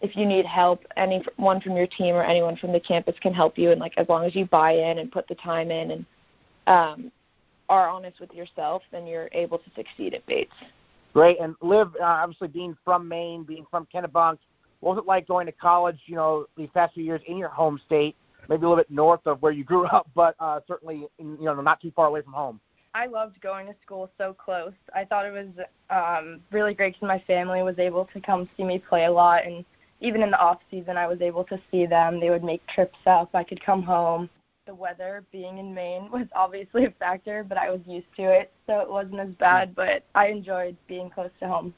if 0.00 0.14
you 0.16 0.26
need 0.26 0.44
help, 0.44 0.84
anyone 0.96 1.60
from 1.60 1.76
your 1.76 1.86
team 1.86 2.14
or 2.14 2.22
anyone 2.22 2.56
from 2.56 2.72
the 2.72 2.80
campus 2.80 3.16
can 3.20 3.32
help 3.32 3.58
you, 3.58 3.70
and 3.72 3.80
like 3.80 3.94
as 3.96 4.08
long 4.08 4.24
as 4.24 4.34
you 4.34 4.44
buy 4.46 4.72
in 4.72 4.98
and 4.98 5.10
put 5.10 5.26
the 5.26 5.34
time 5.36 5.70
in 5.70 5.90
and 5.90 6.06
um, 6.66 7.12
are 7.68 7.88
honest 7.88 8.20
with 8.20 8.32
yourself, 8.32 8.82
then 8.92 9.06
you're 9.06 9.28
able 9.32 9.58
to 9.58 9.70
succeed 9.74 10.14
at 10.14 10.24
Bates. 10.26 10.52
Great. 11.14 11.40
And 11.40 11.56
Liv, 11.62 11.88
uh, 12.00 12.04
obviously 12.04 12.48
being 12.48 12.76
from 12.84 13.08
Maine, 13.08 13.42
being 13.42 13.66
from 13.70 13.88
Kennebunk, 13.92 14.38
what 14.80 14.94
was 14.94 14.98
it 14.98 15.06
like 15.06 15.26
going 15.26 15.46
to 15.46 15.52
college, 15.52 15.98
you 16.06 16.14
know, 16.14 16.46
these 16.56 16.68
past 16.72 16.94
few 16.94 17.02
years 17.02 17.20
in 17.26 17.36
your 17.36 17.48
home 17.48 17.80
state, 17.84 18.14
maybe 18.48 18.64
a 18.64 18.68
little 18.68 18.76
bit 18.76 18.90
north 18.90 19.26
of 19.26 19.42
where 19.42 19.52
you 19.52 19.64
grew 19.64 19.86
up, 19.88 20.08
but 20.14 20.36
uh, 20.38 20.60
certainly, 20.68 21.06
you 21.18 21.36
know, 21.40 21.60
not 21.60 21.80
too 21.80 21.92
far 21.96 22.06
away 22.06 22.22
from 22.22 22.32
home? 22.32 22.60
I 22.94 23.06
loved 23.06 23.40
going 23.40 23.66
to 23.66 23.74
school 23.84 24.10
so 24.18 24.34
close. 24.34 24.72
I 24.94 25.04
thought 25.04 25.26
it 25.26 25.32
was 25.32 25.66
um, 25.90 26.40
really 26.50 26.74
great 26.74 26.94
because 26.94 27.06
my 27.06 27.22
family 27.26 27.62
was 27.62 27.78
able 27.78 28.06
to 28.06 28.20
come 28.20 28.48
see 28.56 28.64
me 28.64 28.78
play 28.78 29.04
a 29.04 29.10
lot, 29.10 29.44
and 29.44 29.64
even 30.00 30.22
in 30.22 30.30
the 30.30 30.40
off 30.40 30.58
season, 30.70 30.96
I 30.96 31.06
was 31.06 31.20
able 31.20 31.44
to 31.44 31.60
see 31.70 31.86
them. 31.86 32.20
They 32.20 32.30
would 32.30 32.44
make 32.44 32.66
trips 32.66 32.98
up. 33.06 33.30
I 33.34 33.44
could 33.44 33.62
come 33.64 33.82
home. 33.82 34.30
The 34.66 34.74
weather, 34.74 35.24
being 35.32 35.58
in 35.58 35.74
Maine, 35.74 36.10
was 36.12 36.26
obviously 36.34 36.84
a 36.86 36.90
factor, 36.92 37.44
but 37.44 37.58
I 37.58 37.70
was 37.70 37.80
used 37.86 38.06
to 38.16 38.22
it, 38.22 38.52
so 38.66 38.80
it 38.80 38.90
wasn't 38.90 39.20
as 39.20 39.30
bad. 39.38 39.74
But 39.74 40.04
I 40.14 40.28
enjoyed 40.28 40.76
being 40.86 41.10
close 41.10 41.30
to 41.40 41.48
home. 41.48 41.74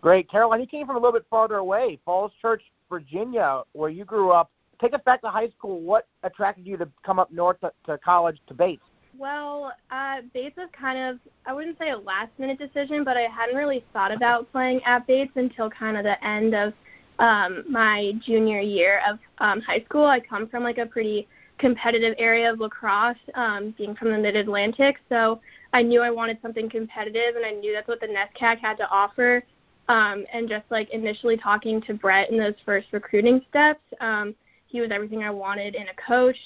Great, 0.00 0.30
Caroline. 0.30 0.60
You 0.60 0.66
came 0.66 0.86
from 0.86 0.96
a 0.96 1.00
little 1.00 1.18
bit 1.18 1.26
farther 1.28 1.56
away, 1.56 1.98
Falls 2.04 2.32
Church, 2.40 2.62
Virginia, 2.88 3.62
where 3.72 3.90
you 3.90 4.04
grew 4.04 4.30
up. 4.30 4.50
Take 4.80 4.94
us 4.94 5.00
back 5.04 5.20
to 5.22 5.28
high 5.28 5.48
school. 5.50 5.80
What 5.80 6.06
attracted 6.22 6.64
you 6.64 6.76
to 6.76 6.88
come 7.04 7.18
up 7.18 7.32
north 7.32 7.58
to, 7.60 7.72
to 7.86 7.98
college 7.98 8.40
to 8.46 8.54
Bates? 8.54 8.82
Well, 9.18 9.72
uh, 9.90 10.18
Bates 10.32 10.56
was 10.56 10.68
kind 10.72 10.96
of, 10.96 11.18
I 11.44 11.52
wouldn't 11.52 11.76
say 11.76 11.90
a 11.90 11.98
last 11.98 12.30
minute 12.38 12.56
decision, 12.56 13.02
but 13.02 13.16
I 13.16 13.22
hadn't 13.22 13.56
really 13.56 13.84
thought 13.92 14.12
about 14.12 14.50
playing 14.52 14.80
at 14.84 15.08
Bates 15.08 15.32
until 15.34 15.68
kind 15.68 15.96
of 15.96 16.04
the 16.04 16.24
end 16.24 16.54
of 16.54 16.72
um, 17.18 17.64
my 17.68 18.12
junior 18.24 18.60
year 18.60 19.00
of 19.08 19.18
um, 19.38 19.60
high 19.60 19.80
school. 19.80 20.06
I 20.06 20.20
come 20.20 20.46
from 20.48 20.62
like 20.62 20.78
a 20.78 20.86
pretty 20.86 21.26
competitive 21.58 22.14
area 22.16 22.52
of 22.52 22.60
lacrosse, 22.60 23.16
um, 23.34 23.74
being 23.76 23.96
from 23.96 24.12
the 24.12 24.18
Mid 24.18 24.36
Atlantic, 24.36 24.98
so 25.08 25.40
I 25.72 25.82
knew 25.82 26.00
I 26.00 26.10
wanted 26.10 26.38
something 26.40 26.70
competitive, 26.70 27.34
and 27.34 27.44
I 27.44 27.50
knew 27.50 27.72
that's 27.72 27.88
what 27.88 28.00
the 28.00 28.06
NESCAC 28.06 28.60
had 28.60 28.76
to 28.76 28.88
offer. 28.88 29.42
Um, 29.88 30.26
and 30.32 30.48
just 30.48 30.66
like 30.70 30.90
initially 30.90 31.36
talking 31.36 31.80
to 31.82 31.94
Brett 31.94 32.30
in 32.30 32.38
those 32.38 32.54
first 32.64 32.86
recruiting 32.92 33.40
steps, 33.48 33.80
um, 34.00 34.36
he 34.68 34.80
was 34.80 34.90
everything 34.92 35.24
I 35.24 35.30
wanted 35.30 35.74
in 35.74 35.88
a 35.88 35.94
coach 36.06 36.36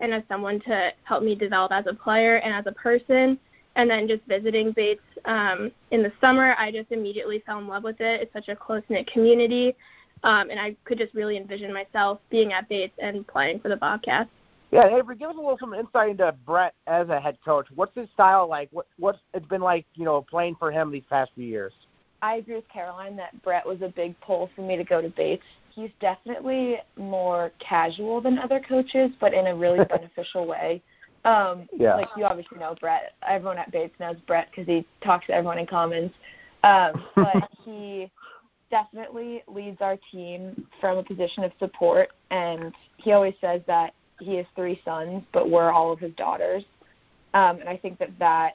and 0.00 0.12
as 0.12 0.22
someone 0.28 0.60
to 0.60 0.92
help 1.04 1.22
me 1.22 1.34
develop 1.34 1.72
as 1.72 1.86
a 1.86 1.94
player 1.94 2.36
and 2.36 2.52
as 2.54 2.66
a 2.66 2.72
person. 2.72 3.38
And 3.76 3.88
then 3.88 4.08
just 4.08 4.22
visiting 4.26 4.72
Bates 4.72 5.00
um, 5.26 5.70
in 5.92 6.02
the 6.02 6.12
summer, 6.20 6.56
I 6.58 6.72
just 6.72 6.90
immediately 6.90 7.42
fell 7.46 7.58
in 7.58 7.68
love 7.68 7.84
with 7.84 8.00
it. 8.00 8.20
It's 8.20 8.32
such 8.32 8.48
a 8.48 8.56
close 8.56 8.82
knit 8.88 9.06
community, 9.06 9.76
um, 10.24 10.50
and 10.50 10.58
I 10.58 10.74
could 10.84 10.98
just 10.98 11.14
really 11.14 11.36
envision 11.36 11.72
myself 11.72 12.18
being 12.30 12.52
at 12.52 12.68
Bates 12.68 12.94
and 12.98 13.26
playing 13.26 13.60
for 13.60 13.68
the 13.68 13.76
Bobcats. 13.76 14.28
Yeah, 14.72 14.86
Avery, 14.88 15.16
give 15.16 15.30
us 15.30 15.36
a 15.36 15.40
little 15.40 15.58
some 15.58 15.74
insight 15.74 16.10
into 16.10 16.34
Brett 16.46 16.74
as 16.86 17.08
a 17.08 17.20
head 17.20 17.38
coach. 17.44 17.66
What's 17.74 17.94
his 17.94 18.08
style 18.14 18.48
like? 18.48 18.68
What 18.70 18.86
what's 18.98 19.18
it's 19.34 19.46
been 19.46 19.60
like, 19.60 19.86
you 19.94 20.04
know, 20.04 20.22
playing 20.22 20.56
for 20.56 20.70
him 20.70 20.92
these 20.92 21.02
past 21.08 21.32
few 21.34 21.46
years? 21.46 21.72
I 22.22 22.36
agree 22.36 22.56
with 22.56 22.68
Caroline 22.72 23.16
that 23.16 23.40
Brett 23.42 23.66
was 23.66 23.82
a 23.82 23.88
big 23.88 24.18
pull 24.20 24.50
for 24.54 24.62
me 24.62 24.76
to 24.76 24.84
go 24.84 25.00
to 25.00 25.08
Bates 25.08 25.44
he's 25.74 25.90
definitely 26.00 26.76
more 26.96 27.52
casual 27.58 28.20
than 28.20 28.38
other 28.38 28.60
coaches, 28.60 29.10
but 29.20 29.32
in 29.32 29.48
a 29.48 29.54
really 29.54 29.84
beneficial 29.88 30.46
way. 30.46 30.82
Um, 31.24 31.68
yeah. 31.76 31.96
Like 31.96 32.08
you 32.16 32.24
obviously 32.24 32.58
know 32.58 32.74
Brett. 32.80 33.14
Everyone 33.28 33.58
at 33.58 33.70
Bates 33.70 33.94
knows 34.00 34.16
Brett 34.26 34.48
because 34.50 34.66
he 34.66 34.86
talks 35.02 35.26
to 35.26 35.34
everyone 35.34 35.58
in 35.58 35.66
Commons. 35.66 36.12
Um, 36.62 37.04
but 37.16 37.48
he 37.64 38.10
definitely 38.70 39.42
leads 39.48 39.80
our 39.80 39.98
team 40.10 40.66
from 40.80 40.98
a 40.98 41.02
position 41.02 41.44
of 41.44 41.52
support, 41.58 42.10
and 42.30 42.72
he 42.96 43.12
always 43.12 43.34
says 43.40 43.60
that 43.66 43.94
he 44.20 44.36
has 44.36 44.46
three 44.54 44.80
sons, 44.84 45.22
but 45.32 45.50
we're 45.50 45.70
all 45.70 45.92
of 45.92 45.98
his 45.98 46.14
daughters. 46.14 46.62
Um, 47.32 47.58
and 47.60 47.68
I 47.68 47.76
think 47.76 47.98
that 47.98 48.10
that 48.18 48.52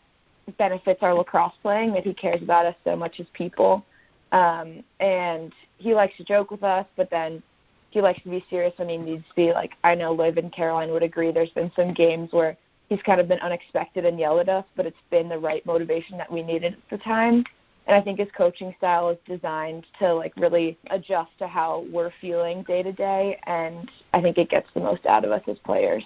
benefits 0.54 1.02
our 1.02 1.14
lacrosse 1.14 1.54
playing 1.62 1.94
that 1.94 2.04
he 2.04 2.14
cares 2.14 2.42
about 2.42 2.66
us 2.66 2.76
so 2.84 2.96
much 2.96 3.20
as 3.20 3.26
people. 3.34 3.86
Um, 4.32 4.84
and 5.00 5.54
he 5.78 5.94
likes 5.94 6.18
to 6.18 6.24
joke 6.24 6.52
with 6.52 6.64
us, 6.64 6.86
but 6.96 7.10
then 7.10 7.42
he 7.90 8.02
likes 8.02 8.22
to 8.24 8.30
be 8.30 8.44
serious 8.50 8.74
when 8.78 8.90
he 8.90 8.98
needs 8.98 9.24
to 9.30 9.36
be. 9.36 9.54
Like 9.54 9.74
I 9.84 9.96
know 9.96 10.14
Liv 10.14 10.38
and 10.38 10.52
Caroline 10.52 10.92
would 10.92 11.04
agree. 11.04 11.32
There's 11.32 11.52
been 11.52 11.72
some 11.76 11.94
games 11.94 12.32
where 12.32 12.58
he's 12.90 13.02
kind 13.04 13.22
of 13.22 13.28
been 13.28 13.40
unexpected 13.40 14.06
and 14.06 14.20
yelled 14.20 14.42
at 14.42 14.50
us, 14.50 14.66
but 14.76 14.86
it's 14.86 14.98
been 15.10 15.30
the 15.30 15.38
right 15.38 15.66
motivation 15.66 16.18
that 16.18 16.32
we 16.32 16.44
needed 16.44 16.74
at 16.74 16.90
the 16.90 16.98
time. 17.04 17.44
And 17.88 17.96
I 17.96 18.02
think 18.02 18.20
his 18.20 18.30
coaching 18.36 18.74
style 18.78 19.10
is 19.10 19.18
designed 19.26 19.86
to 20.00 20.14
like 20.14 20.34
really 20.38 20.78
adjust 20.90 21.32
to 21.40 21.48
how 21.48 21.86
we're 21.92 22.12
feeling 22.20 22.64
day 22.64 22.82
to 22.82 22.92
day, 22.92 23.40
and 23.46 23.90
I 24.14 24.22
think 24.22 24.38
it 24.38 24.50
gets 24.50 24.68
the 24.74 24.80
most 24.80 25.06
out 25.06 25.24
of 25.24 25.32
us 25.32 25.44
as 25.48 25.58
players. 25.60 26.04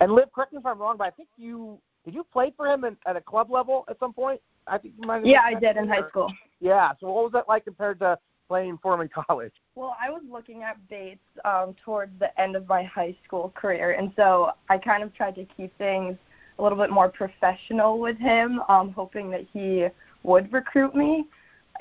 And 0.00 0.12
Liv, 0.12 0.30
correct 0.34 0.52
me 0.52 0.58
if 0.58 0.66
I'm 0.66 0.78
wrong, 0.78 0.96
but 0.98 1.06
I 1.06 1.10
think 1.10 1.28
you 1.38 1.78
did 2.04 2.14
you 2.14 2.24
play 2.32 2.52
for 2.56 2.66
him 2.66 2.84
in, 2.84 2.96
at 3.06 3.16
a 3.16 3.20
club 3.20 3.50
level 3.50 3.84
at 3.88 3.98
some 3.98 4.12
point? 4.12 4.40
I 4.66 4.78
think 4.78 4.94
you 4.98 5.06
might. 5.06 5.16
Have 5.16 5.26
yeah, 5.26 5.42
I 5.44 5.54
did 5.54 5.76
in 5.76 5.88
high 5.88 6.06
school. 6.08 6.32
Yeah. 6.60 6.92
So 7.00 7.10
what 7.10 7.24
was 7.24 7.32
that 7.32 7.48
like 7.48 7.64
compared 7.64 7.98
to 8.00 8.18
playing 8.48 8.78
for 8.82 8.94
him 8.94 9.00
in 9.00 9.08
college? 9.28 9.52
Well, 9.74 9.96
I 10.00 10.10
was 10.10 10.22
looking 10.30 10.62
at 10.62 10.76
Bates 10.88 11.20
um, 11.44 11.74
towards 11.84 12.12
the 12.18 12.38
end 12.40 12.56
of 12.56 12.68
my 12.68 12.82
high 12.84 13.16
school 13.24 13.52
career, 13.54 13.92
and 13.92 14.12
so 14.16 14.52
I 14.68 14.78
kind 14.78 15.02
of 15.02 15.14
tried 15.14 15.34
to 15.36 15.44
keep 15.56 15.76
things 15.78 16.16
a 16.58 16.62
little 16.62 16.78
bit 16.78 16.90
more 16.90 17.08
professional 17.08 17.98
with 17.98 18.18
him, 18.18 18.60
um, 18.68 18.92
hoping 18.92 19.30
that 19.30 19.46
he 19.52 19.86
would 20.22 20.52
recruit 20.52 20.94
me. 20.94 21.26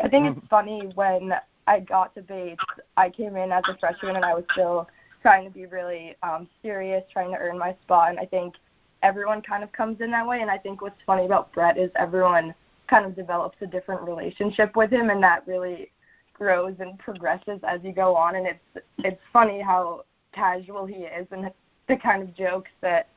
I 0.01 0.07
think 0.07 0.37
it's 0.37 0.47
funny 0.47 0.89
when 0.95 1.33
I 1.67 1.81
got 1.81 2.15
to 2.15 2.21
Bates, 2.21 2.63
I 2.97 3.09
came 3.09 3.35
in 3.35 3.51
as 3.51 3.63
a 3.67 3.77
freshman 3.77 4.15
and 4.15 4.25
I 4.25 4.33
was 4.33 4.45
still 4.53 4.87
trying 5.21 5.45
to 5.45 5.51
be 5.51 5.65
really 5.65 6.15
um, 6.23 6.47
serious, 6.61 7.03
trying 7.11 7.31
to 7.31 7.37
earn 7.37 7.57
my 7.57 7.75
spot, 7.83 8.09
and 8.09 8.19
I 8.19 8.25
think 8.25 8.55
everyone 9.03 9.41
kind 9.41 9.63
of 9.63 9.71
comes 9.71 10.01
in 10.01 10.11
that 10.11 10.27
way. 10.27 10.41
And 10.41 10.49
I 10.49 10.57
think 10.57 10.81
what's 10.81 10.99
funny 11.05 11.25
about 11.25 11.51
Brett 11.53 11.77
is 11.77 11.91
everyone 11.95 12.53
kind 12.89 13.05
of 13.05 13.15
develops 13.15 13.57
a 13.61 13.67
different 13.67 14.01
relationship 14.01 14.75
with 14.75 14.91
him, 14.91 15.09
and 15.09 15.23
that 15.23 15.47
really 15.47 15.91
grows 16.33 16.75
and 16.79 16.97
progresses 16.99 17.59
as 17.67 17.81
you 17.83 17.91
go 17.91 18.15
on. 18.15 18.35
And 18.35 18.47
it's 18.47 18.85
it's 18.99 19.21
funny 19.31 19.61
how 19.61 20.05
casual 20.33 20.85
he 20.85 21.03
is 21.03 21.27
and 21.31 21.51
the 21.87 21.97
kind 21.97 22.23
of 22.23 22.35
jokes 22.35 22.71
that 22.81 23.07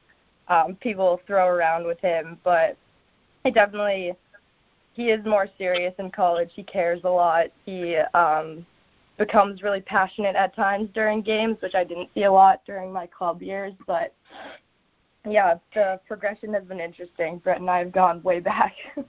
um, 0.48 0.76
people 0.76 1.20
throw 1.26 1.46
around 1.46 1.86
with 1.86 2.00
him. 2.00 2.38
But 2.44 2.76
he 3.44 3.50
definitely 3.50 4.14
he 4.94 5.10
is 5.10 5.24
more 5.24 5.48
serious 5.58 5.94
in 5.98 6.10
college. 6.10 6.50
He 6.54 6.62
cares 6.62 7.00
a 7.04 7.08
lot. 7.08 7.46
He 7.66 7.96
um, 8.14 8.64
becomes 9.18 9.62
really 9.62 9.80
passionate 9.80 10.36
at 10.36 10.54
times 10.54 10.88
during 10.94 11.20
games, 11.20 11.56
which 11.60 11.74
I 11.74 11.84
didn't 11.84 12.10
see 12.14 12.24
a 12.24 12.32
lot 12.32 12.62
during 12.64 12.92
my 12.92 13.06
club 13.06 13.42
years. 13.42 13.74
But 13.86 14.14
yeah, 15.28 15.54
the 15.74 16.00
progression 16.06 16.52
has 16.54 16.64
been 16.64 16.80
interesting. 16.80 17.38
Brett 17.38 17.60
and 17.60 17.70
I 17.70 17.78
have 17.78 17.92
gone 17.92 18.22
way 18.22 18.40
back. 18.40 18.74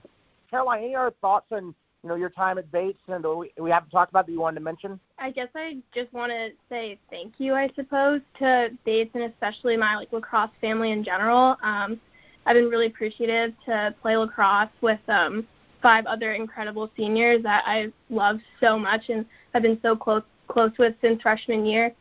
Caroline, 0.50 0.84
any 0.84 0.94
other 0.94 1.14
thoughts 1.20 1.46
on 1.50 1.74
you 2.02 2.08
know 2.08 2.14
your 2.14 2.30
time 2.30 2.56
at 2.56 2.70
Bates 2.70 3.00
and 3.08 3.24
we, 3.24 3.52
we 3.60 3.70
haven't 3.70 3.90
talked 3.90 4.10
about 4.12 4.26
that 4.26 4.32
you 4.32 4.40
wanted 4.40 4.60
to 4.60 4.64
mention? 4.64 5.00
I 5.18 5.30
guess 5.30 5.48
I 5.54 5.78
just 5.92 6.12
want 6.12 6.30
to 6.30 6.50
say 6.68 6.98
thank 7.10 7.34
you, 7.38 7.54
I 7.54 7.68
suppose, 7.74 8.20
to 8.38 8.70
Bates 8.84 9.10
and 9.14 9.24
especially 9.24 9.76
my 9.76 9.96
like 9.96 10.12
lacrosse 10.12 10.50
family 10.60 10.92
in 10.92 11.02
general. 11.02 11.56
Um, 11.62 12.00
I've 12.46 12.54
been 12.54 12.68
really 12.68 12.86
appreciative 12.86 13.54
to 13.66 13.94
play 14.00 14.16
lacrosse 14.16 14.70
with 14.80 15.00
um, 15.08 15.46
five 15.82 16.06
other 16.06 16.32
incredible 16.32 16.90
seniors 16.96 17.42
that 17.42 17.64
I 17.66 17.92
love 18.08 18.38
so 18.60 18.78
much 18.78 19.08
and 19.08 19.26
have 19.52 19.62
been 19.62 19.78
so 19.82 19.96
close 19.96 20.22
close 20.48 20.70
with 20.78 20.94
since 21.02 21.20
freshman 21.22 21.66
year. 21.66 21.92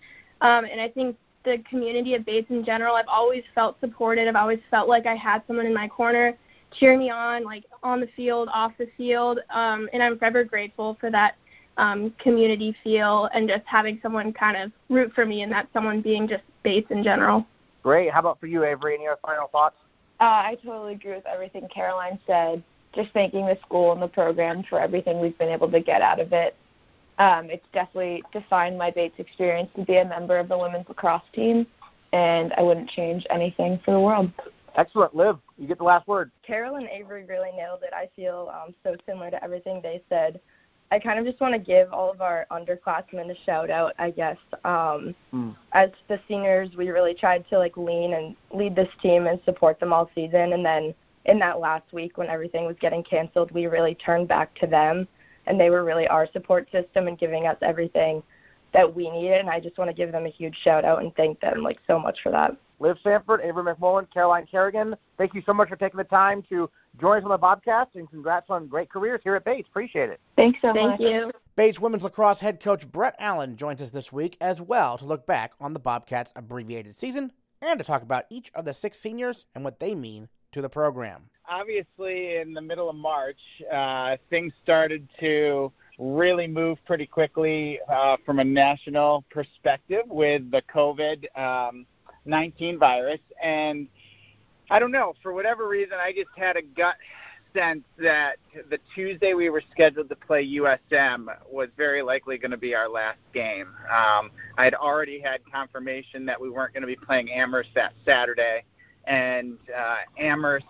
Um, 0.42 0.66
and 0.66 0.80
I 0.80 0.88
think 0.88 1.18
the 1.46 1.64
community 1.70 2.16
of 2.16 2.26
Bates 2.26 2.50
in 2.50 2.66
general, 2.66 2.96
I've 2.96 3.08
always 3.08 3.44
felt 3.54 3.80
supported. 3.80 4.28
I've 4.28 4.36
always 4.36 4.60
felt 4.70 4.90
like 4.90 5.06
I 5.06 5.16
had 5.16 5.44
someone 5.48 5.66
in 5.66 5.74
my 5.74 5.88
corner 5.88 6.38
cheering 6.78 7.00
me 7.00 7.10
on, 7.10 7.44
like 7.44 7.64
on 7.84 8.02
the 8.02 8.10
field, 8.16 8.50
off 8.52 8.74
the 8.78 8.88
field, 8.98 9.40
um, 9.52 9.88
and 9.94 10.04
I'm 10.04 10.18
forever 10.18 10.44
grateful 10.44 10.98
for 11.00 11.10
that 11.12 11.36
um, 11.78 12.14
community 12.20 12.76
feel 12.84 13.30
and 13.34 13.48
just 13.48 13.64
having 13.66 14.00
someone 14.02 14.34
kind 14.34 14.58
of 14.58 14.72
root 14.90 15.12
for 15.14 15.26
me 15.26 15.44
and 15.44 15.52
that 15.52 15.68
someone 15.74 16.02
being 16.02 16.28
just 16.28 16.44
Bates 16.64 16.90
in 16.90 17.04
general. 17.04 17.46
Great. 17.84 18.12
How 18.12 18.20
about 18.20 18.40
for 18.40 18.48
you, 18.48 18.64
Avery? 18.64 18.96
Any 18.96 19.08
other 19.08 19.20
final 19.24 19.48
thoughts? 19.48 19.76
Uh, 20.20 20.24
I 20.24 20.58
totally 20.64 20.94
agree 20.94 21.14
with 21.14 21.26
everything 21.28 21.68
Caroline 21.74 22.20
said. 22.26 22.64
Just 22.94 23.12
thanking 23.12 23.46
the 23.46 23.58
school 23.62 23.92
and 23.92 24.02
the 24.02 24.08
program 24.08 24.64
for 24.68 24.80
everything 24.80 25.20
we've 25.20 25.38
been 25.38 25.50
able 25.50 25.70
to 25.70 25.80
get 25.82 26.02
out 26.02 26.20
of 26.20 26.34
it. 26.34 26.56
Um, 27.18 27.50
it's 27.50 27.66
definitely 27.74 28.24
defined 28.34 28.78
my 28.78 28.92
Bates 28.92 29.16
experience 29.20 29.70
to 29.76 29.86
be 29.86 29.98
a 29.98 30.06
member 30.06 30.38
of 30.38 30.50
the 30.50 30.58
women's 30.58 30.88
lacrosse 30.90 31.24
team, 31.34 31.66
and 32.12 32.54
I 32.58 32.62
wouldn't 32.62 32.90
change 32.90 33.26
anything 33.30 33.80
for 33.86 33.92
the 33.92 34.00
world. 34.00 34.32
Excellent. 34.76 35.16
Liv, 35.16 35.38
you 35.58 35.68
get 35.68 35.78
the 35.78 35.86
last 35.86 36.08
word. 36.08 36.32
Carol 36.46 36.76
and 36.76 36.88
Avery 36.90 37.24
really 37.24 37.52
nailed 37.56 37.84
it. 37.84 37.94
I 37.94 38.10
feel 38.16 38.52
um, 38.54 38.76
so 38.84 38.96
similar 39.06 39.32
to 39.32 39.42
everything 39.42 39.80
they 39.82 40.02
said. 40.10 40.40
I 40.92 41.00
kind 41.00 41.18
of 41.18 41.26
just 41.26 41.40
want 41.40 41.54
to 41.54 41.60
give 41.60 41.92
all 41.92 42.12
of 42.12 42.22
our 42.22 42.46
underclassmen 42.52 43.32
a 43.32 43.36
shout 43.44 43.70
out, 43.70 43.94
I 43.98 44.12
guess. 44.12 44.38
Um, 44.64 45.16
mm. 45.34 45.56
As 45.72 45.90
the 46.08 46.20
seniors, 46.28 46.76
we 46.76 46.90
really 46.90 47.14
tried 47.14 47.48
to 47.50 47.58
like 47.58 47.76
lean 47.76 48.14
and 48.14 48.36
lead 48.54 48.76
this 48.76 48.90
team 49.02 49.26
and 49.28 49.40
support 49.46 49.80
them 49.80 49.94
all 49.94 50.10
season. 50.14 50.54
And 50.54 50.64
then 50.64 50.94
in 51.26 51.40
that 51.40 51.60
last 51.60 51.92
week 51.92 52.18
when 52.18 52.28
everything 52.28 52.66
was 52.66 52.76
getting 52.80 53.04
canceled, 53.04 53.52
we 53.52 53.66
really 53.66 53.96
turned 53.96 54.28
back 54.28 54.54
to 54.60 54.68
them, 54.68 55.08
and 55.48 55.60
they 55.60 55.70
were 55.70 55.84
really 55.84 56.08
our 56.08 56.28
support 56.32 56.70
system 56.72 57.08
and 57.08 57.18
giving 57.18 57.48
us 57.48 57.58
everything 57.62 58.24
that 58.74 58.94
we 58.94 59.10
needed, 59.10 59.40
and 59.40 59.50
I 59.50 59.60
just 59.60 59.78
want 59.78 59.90
to 59.90 59.94
give 59.94 60.12
them 60.12 60.26
a 60.26 60.30
huge 60.30 60.58
shout 60.58 60.84
out 60.84 61.02
and 61.02 61.16
thank 61.16 61.40
them 61.40 61.64
like 61.64 61.80
so 61.88 61.98
much 61.98 62.22
for 62.22 62.32
that. 62.32 62.58
Liv 62.80 62.98
Sandford, 63.02 63.42
Avery 63.42 63.64
MacMullen, 63.64 64.12
Caroline 64.14 64.46
Kerrigan, 64.52 64.96
thank 65.18 65.34
you 65.34 65.42
so 65.46 65.54
much 65.54 65.70
for 65.70 65.78
taking 65.78 65.98
the 65.98 66.04
time 66.04 66.44
to 66.50 66.70
join 67.00 67.20
us 67.20 67.24
on 67.24 67.30
the 67.30 67.40
podcast, 67.40 67.96
and 67.96 68.10
congrats 68.10 68.50
on 68.50 68.68
great 68.68 68.90
careers 68.90 69.22
here 69.24 69.36
at 69.36 69.46
Bates. 69.46 69.70
Appreciate 69.70 70.10
it. 70.10 70.20
Thanks 70.36 70.60
so 70.62 70.74
Thank 70.74 70.92
much. 70.92 71.00
Thank 71.00 71.14
you. 71.14 71.32
Bates 71.56 71.80
women's 71.80 72.04
lacrosse 72.04 72.42
head 72.42 72.60
coach 72.60 72.92
Brett 72.92 73.16
Allen 73.18 73.56
joins 73.56 73.82
us 73.82 73.92
this 73.92 74.12
week 74.12 74.36
as 74.42 74.60
well 74.60 74.98
to 74.98 75.06
look 75.06 75.26
back 75.26 75.54
on 75.62 75.72
the 75.72 75.80
Bobcats' 75.80 76.34
abbreviated 76.36 76.96
season 76.96 77.32
and 77.62 77.80
to 77.80 77.86
talk 77.86 78.02
about 78.02 78.26
each 78.30 78.52
of 78.54 78.66
the 78.66 78.74
six 78.74 79.00
seniors 79.00 79.46
and 79.56 79.64
what 79.64 79.80
they 79.80 79.96
mean 79.96 80.28
to 80.56 80.62
the 80.62 80.70
program. 80.70 81.22
Obviously, 81.48 82.38
in 82.38 82.54
the 82.54 82.62
middle 82.62 82.90
of 82.90 82.96
March, 82.96 83.38
uh, 83.72 84.18
things 84.32 84.52
started 84.64 85.08
to 85.20 85.72
really 86.00 86.48
move 86.48 86.80
pretty 86.86 87.06
quickly 87.06 87.80
uh, 87.88 88.18
from 88.26 88.40
a 88.40 88.44
national 88.44 89.24
perspective 89.30 90.06
with 90.08 90.50
the 90.50 90.64
COVID 90.74 91.38
um, 91.38 91.86
19 92.26 92.80
virus. 92.80 93.20
And 93.44 93.88
I 94.72 94.80
don't 94.80 94.92
know, 94.92 95.14
for 95.22 95.34
whatever 95.34 95.68
reason, 95.68 95.98
I 96.02 96.12
just 96.12 96.30
had 96.36 96.58
a 96.58 96.62
gut 96.62 96.96
sense 97.56 97.84
that 97.98 98.36
the 98.70 98.80
Tuesday 98.94 99.34
we 99.34 99.50
were 99.50 99.64
scheduled 99.72 100.10
to 100.10 100.16
play 100.16 100.46
USM 100.58 101.28
was 101.50 101.70
very 101.78 102.02
likely 102.02 102.38
going 102.38 102.52
to 102.52 102.58
be 102.58 102.76
our 102.76 102.90
last 102.90 103.20
game. 103.34 103.68
Um, 103.90 104.32
I 104.58 104.64
had 104.64 104.74
already 104.74 105.20
had 105.20 105.40
confirmation 105.52 106.26
that 106.26 106.40
we 106.40 106.50
weren't 106.50 106.74
going 106.74 106.82
to 106.82 106.88
be 106.88 106.98
playing 106.98 107.32
Amherst 107.32 107.70
that 107.76 107.94
Saturday, 108.06 108.64
and 109.08 109.58
uh, 109.76 109.98
Amherst, 110.18 110.66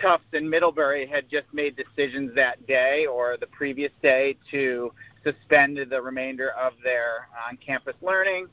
Tufts, 0.00 0.26
and 0.32 0.48
Middlebury 0.48 1.06
had 1.06 1.28
just 1.28 1.46
made 1.52 1.76
decisions 1.76 2.34
that 2.34 2.66
day 2.66 3.06
or 3.06 3.36
the 3.36 3.46
previous 3.48 3.92
day 4.02 4.36
to 4.50 4.92
suspend 5.24 5.78
the 5.90 6.00
remainder 6.00 6.50
of 6.50 6.72
their 6.82 7.28
on-campus 7.48 7.96
learning 8.00 8.46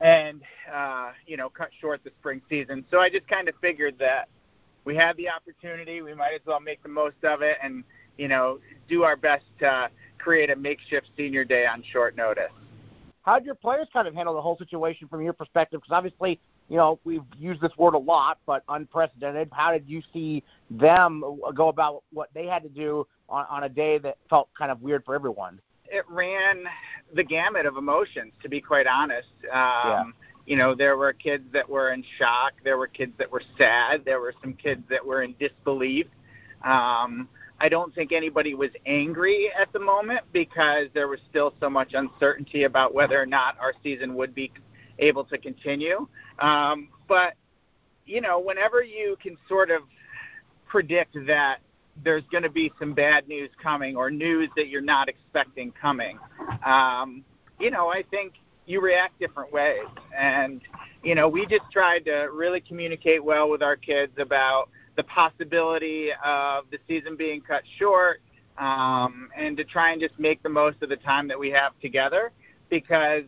and 0.00 0.42
uh, 0.72 1.10
you 1.26 1.36
know 1.36 1.48
cut 1.48 1.70
short 1.80 2.02
the 2.04 2.10
spring 2.20 2.40
season. 2.48 2.84
So 2.90 3.00
I 3.00 3.08
just 3.08 3.26
kind 3.28 3.48
of 3.48 3.54
figured 3.60 3.98
that 3.98 4.28
we 4.84 4.94
had 4.94 5.16
the 5.16 5.28
opportunity, 5.28 6.02
we 6.02 6.14
might 6.14 6.34
as 6.34 6.40
well 6.46 6.60
make 6.60 6.82
the 6.82 6.88
most 6.88 7.16
of 7.24 7.42
it, 7.42 7.56
and 7.62 7.82
you 8.18 8.28
know 8.28 8.58
do 8.88 9.02
our 9.02 9.16
best 9.16 9.44
to 9.60 9.90
create 10.18 10.50
a 10.50 10.56
makeshift 10.56 11.10
senior 11.16 11.44
day 11.44 11.66
on 11.66 11.82
short 11.92 12.16
notice. 12.16 12.50
How 13.22 13.38
did 13.38 13.46
your 13.46 13.56
players 13.56 13.88
kind 13.92 14.06
of 14.06 14.14
handle 14.14 14.34
the 14.34 14.40
whole 14.40 14.56
situation 14.56 15.08
from 15.08 15.22
your 15.22 15.32
perspective? 15.32 15.80
Because 15.80 15.96
obviously, 15.96 16.38
you 16.68 16.76
know, 16.76 16.98
we've 17.04 17.22
used 17.38 17.60
this 17.60 17.72
word 17.78 17.94
a 17.94 17.98
lot, 17.98 18.38
but 18.46 18.64
unprecedented. 18.68 19.48
How 19.52 19.72
did 19.72 19.84
you 19.86 20.02
see 20.12 20.42
them 20.70 21.22
go 21.54 21.68
about 21.68 22.02
what 22.12 22.30
they 22.34 22.46
had 22.46 22.62
to 22.64 22.68
do 22.68 23.06
on, 23.28 23.46
on 23.48 23.64
a 23.64 23.68
day 23.68 23.98
that 23.98 24.18
felt 24.28 24.48
kind 24.58 24.70
of 24.70 24.82
weird 24.82 25.04
for 25.04 25.14
everyone? 25.14 25.60
It 25.88 26.04
ran 26.08 26.64
the 27.14 27.22
gamut 27.22 27.66
of 27.66 27.76
emotions, 27.76 28.32
to 28.42 28.48
be 28.48 28.60
quite 28.60 28.86
honest. 28.88 29.28
Um, 29.44 29.50
yeah. 29.52 30.04
You 30.46 30.56
know, 30.56 30.74
there 30.74 30.96
were 30.96 31.12
kids 31.12 31.44
that 31.52 31.68
were 31.68 31.92
in 31.92 32.04
shock. 32.18 32.54
There 32.64 32.78
were 32.78 32.86
kids 32.86 33.12
that 33.18 33.30
were 33.30 33.42
sad. 33.58 34.04
There 34.04 34.20
were 34.20 34.34
some 34.40 34.52
kids 34.54 34.82
that 34.90 35.04
were 35.04 35.22
in 35.22 35.34
disbelief. 35.38 36.06
Um, 36.64 37.28
I 37.58 37.68
don't 37.68 37.94
think 37.94 38.12
anybody 38.12 38.54
was 38.54 38.70
angry 38.84 39.50
at 39.58 39.72
the 39.72 39.78
moment 39.78 40.20
because 40.32 40.88
there 40.94 41.08
was 41.08 41.20
still 41.30 41.54
so 41.58 41.70
much 41.70 41.94
uncertainty 41.94 42.64
about 42.64 42.94
whether 42.94 43.20
or 43.20 43.26
not 43.26 43.56
our 43.58 43.72
season 43.82 44.14
would 44.14 44.34
be 44.34 44.52
able 44.98 45.24
to 45.24 45.38
continue. 45.38 46.06
Um, 46.38 46.88
but, 47.08 47.34
you 48.04 48.20
know, 48.20 48.38
whenever 48.38 48.82
you 48.82 49.16
can 49.22 49.36
sort 49.48 49.70
of 49.70 49.82
predict 50.66 51.16
that 51.26 51.58
there's 52.04 52.24
going 52.30 52.42
to 52.42 52.50
be 52.50 52.72
some 52.78 52.92
bad 52.92 53.26
news 53.26 53.50
coming 53.62 53.96
or 53.96 54.10
news 54.10 54.48
that 54.56 54.68
you're 54.68 54.82
not 54.82 55.08
expecting 55.08 55.72
coming, 55.72 56.18
um, 56.64 57.24
you 57.58 57.70
know, 57.70 57.88
I 57.88 58.04
think 58.10 58.34
you 58.66 58.80
react 58.80 59.18
different 59.18 59.52
ways. 59.52 59.86
And, 60.16 60.60
you 61.02 61.14
know, 61.14 61.28
we 61.28 61.46
just 61.46 61.70
tried 61.72 62.04
to 62.06 62.28
really 62.32 62.60
communicate 62.60 63.24
well 63.24 63.48
with 63.48 63.62
our 63.62 63.76
kids 63.76 64.12
about 64.18 64.68
the 64.96 65.04
possibility 65.04 66.10
of 66.24 66.64
the 66.70 66.78
season 66.88 67.16
being 67.16 67.40
cut 67.40 67.62
short 67.78 68.20
um, 68.58 69.28
and 69.36 69.56
to 69.56 69.64
try 69.64 69.92
and 69.92 70.00
just 70.00 70.18
make 70.18 70.42
the 70.42 70.48
most 70.48 70.82
of 70.82 70.88
the 70.88 70.96
time 70.96 71.28
that 71.28 71.38
we 71.38 71.50
have 71.50 71.78
together 71.80 72.32
because 72.70 73.24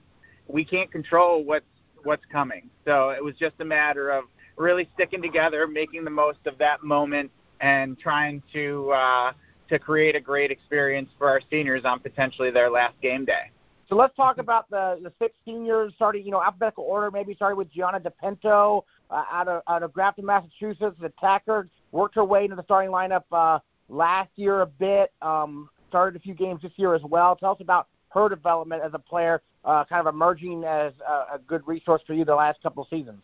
we 0.49 0.65
can't 0.65 0.91
control 0.91 1.45
what's 1.45 1.67
what's 2.05 2.25
coming. 2.27 2.71
So 2.85 3.11
it 3.11 3.23
was 3.23 3.35
just 3.37 3.55
a 3.61 3.65
matter 3.65 4.11
of 4.11 4.25
really 4.57 4.89
sticking 4.95 5.23
together, 5.23 5.67
making 5.67 6.05
the 6.05 6.11
most 6.11 6.41
of 6.47 6.59
that 6.59 6.83
moment, 6.83 7.31
and 7.61 7.99
trying 7.99 8.43
to 8.53 8.91
uh, 8.91 9.33
to 9.69 9.79
create 9.79 10.17
a 10.17 10.21
great 10.21 10.51
experience 10.51 11.11
for 11.19 11.29
our 11.29 11.41
seniors 11.51 11.85
on 11.85 12.01
potentially 12.01 12.51
their 12.51 12.71
last 12.71 13.01
game 13.01 13.25
day. 13.25 13.51
So 13.89 13.97
let's 13.97 14.15
talk 14.17 14.39
about 14.39 14.69
the 14.71 14.99
the 15.03 15.13
six 15.19 15.35
seniors, 15.45 15.93
starting 15.97 16.25
you 16.25 16.31
know 16.31 16.43
alphabetical 16.43 16.85
order. 16.85 17.11
Maybe 17.11 17.35
starting 17.35 17.57
with 17.57 17.73
Gianna 17.73 18.01
DePinto 18.01 18.83
uh, 19.11 19.25
out 19.31 19.49
of 19.49 19.63
out 19.69 19.83
of 19.83 19.93
Grafton, 19.93 20.27
Massachusetts, 20.27 20.97
the 21.01 21.07
attacker, 21.07 21.69
worked 21.93 22.15
her 22.17 22.25
way 22.25 22.45
into 22.45 22.57
the 22.57 22.65
starting 22.65 22.91
lineup 22.91 23.25
uh, 23.33 23.59
last 23.89 24.31
year 24.37 24.61
a 24.61 24.67
bit. 24.67 25.13
Um, 25.23 25.71
started 25.89 26.17
a 26.17 26.23
few 26.23 26.35
games 26.35 26.61
this 26.63 26.73
year 26.77 26.95
as 26.95 27.03
well. 27.03 27.35
Tell 27.35 27.53
us 27.53 27.61
about 27.61 27.89
her 28.11 28.29
development 28.29 28.83
as 28.83 28.93
a 28.95 28.99
player, 28.99 29.43
uh, 29.65 29.85
kind 29.85 30.07
of 30.07 30.13
emerging 30.13 30.65
as 30.65 30.93
a, 31.07 31.37
a 31.37 31.39
good 31.47 31.67
resource 31.67 32.03
for 32.07 32.15
you 32.15 32.25
the 32.25 32.35
last 32.35 32.63
couple 32.63 32.83
of 32.83 32.89
seasons. 32.89 33.23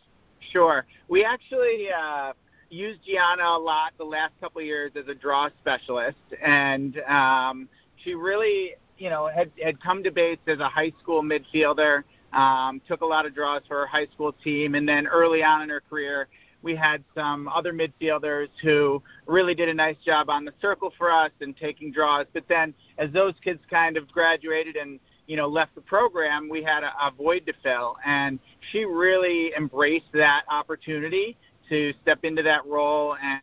Sure. 0.53 0.85
We 1.09 1.25
actually 1.25 1.89
uh, 1.91 2.33
used 2.69 3.01
Gianna 3.05 3.45
a 3.45 3.59
lot 3.59 3.93
the 3.99 4.05
last 4.05 4.33
couple 4.41 4.61
of 4.61 4.67
years 4.67 4.93
as 4.97 5.09
a 5.09 5.15
draw 5.15 5.49
specialist, 5.61 6.19
and 6.43 6.99
um, 7.09 7.69
she 8.03 8.15
really, 8.15 8.73
you 8.99 9.11
know, 9.11 9.29
had 9.35 9.51
had 9.63 9.81
come 9.83 10.03
to 10.03 10.11
Bates 10.11 10.43
as 10.47 10.59
a 10.59 10.69
high 10.69 10.93
school 11.01 11.23
midfielder. 11.23 12.05
Um, 12.33 12.81
took 12.89 13.03
a 13.03 13.07
lot 13.07 13.27
of 13.27 13.35
draws 13.35 13.63
for 13.69 13.77
her 13.77 13.87
high 13.87 14.09
school 14.13 14.35
team, 14.43 14.75
and 14.75 14.89
then 14.89 15.07
early 15.07 15.45
on 15.45 15.63
in 15.63 15.69
her 15.69 15.81
career, 15.89 16.27
we 16.65 16.75
had 16.75 17.05
some 17.15 17.47
other 17.49 17.73
midfielders 17.73 18.49
who 18.63 19.03
really 19.27 19.55
did 19.55 19.69
a 19.69 19.75
nice 19.75 19.97
job 20.05 20.31
on 20.31 20.45
the 20.45 20.53
circle 20.61 20.93
for 20.97 21.13
us 21.13 21.31
and 21.41 21.57
taking 21.57 21.93
draws. 21.93 22.27
But 22.33 22.45
then, 22.49 22.75
as 22.99 23.13
those 23.13 23.35
kids 23.45 23.61
kind 23.71 23.97
of 23.97 24.11
graduated 24.11 24.77
and 24.77 24.99
you 25.27 25.37
know 25.37 25.47
left 25.47 25.75
the 25.75 25.83
program, 25.83 26.49
we 26.49 26.63
had 26.63 26.83
a, 26.83 26.93
a 27.01 27.11
void 27.11 27.47
to 27.47 27.53
fill, 27.63 27.97
and 28.05 28.39
she 28.73 28.85
really 28.85 29.53
embraced 29.57 30.11
that 30.15 30.45
opportunity 30.51 31.37
to 31.69 31.93
step 32.03 32.25
into 32.25 32.43
that 32.43 32.67
role 32.67 33.17
and 33.23 33.41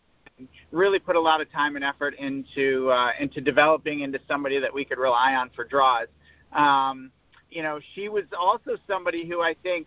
really 0.72 1.00
put 1.00 1.16
a 1.16 1.20
lot 1.20 1.42
of 1.42 1.52
time 1.52 1.76
and 1.76 1.86
effort 1.86 2.16
into 2.16 2.90
uh, 2.90 3.12
into 3.20 3.40
developing 3.40 4.02
into 4.02 4.20
somebody 4.28 4.60
that 4.60 4.74
we 4.74 4.84
could 4.84 4.98
rely 4.98 5.36
on 5.36 5.52
for 5.56 5.64
draws. 5.64 6.08
Um, 6.54 7.12
you 7.52 7.62
know, 7.62 7.80
she 7.94 8.10
was 8.10 8.24
also 8.38 8.78
somebody 8.88 9.28
who 9.28 9.42
I 9.42 9.56
think, 9.62 9.86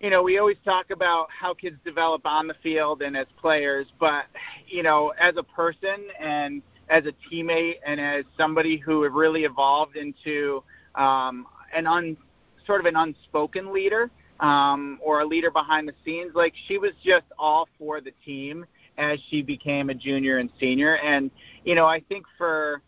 you 0.00 0.10
know, 0.10 0.22
we 0.22 0.38
always 0.38 0.56
talk 0.64 0.90
about 0.90 1.28
how 1.30 1.54
kids 1.54 1.76
develop 1.84 2.24
on 2.24 2.46
the 2.46 2.54
field 2.62 3.02
and 3.02 3.16
as 3.16 3.26
players, 3.40 3.86
but 3.98 4.26
you 4.66 4.82
know, 4.82 5.12
as 5.20 5.36
a 5.36 5.42
person 5.42 6.08
and 6.20 6.62
as 6.88 7.04
a 7.06 7.12
teammate 7.30 7.76
and 7.84 8.00
as 8.00 8.24
somebody 8.36 8.76
who 8.76 9.08
really 9.08 9.44
evolved 9.44 9.96
into 9.96 10.62
um, 10.94 11.46
an 11.74 11.86
un, 11.86 12.16
sort 12.66 12.80
of 12.80 12.86
an 12.86 12.96
unspoken 12.96 13.72
leader 13.72 14.10
um, 14.40 14.98
or 15.02 15.20
a 15.20 15.26
leader 15.26 15.50
behind 15.50 15.88
the 15.88 15.94
scenes. 16.04 16.32
Like 16.34 16.54
she 16.66 16.78
was 16.78 16.92
just 17.04 17.26
all 17.38 17.68
for 17.78 18.00
the 18.00 18.12
team 18.24 18.64
as 18.96 19.18
she 19.28 19.42
became 19.42 19.90
a 19.90 19.94
junior 19.94 20.38
and 20.38 20.50
senior. 20.60 20.96
And 20.96 21.30
you 21.64 21.74
know, 21.74 21.86
I 21.86 22.00
think 22.08 22.24
for 22.36 22.82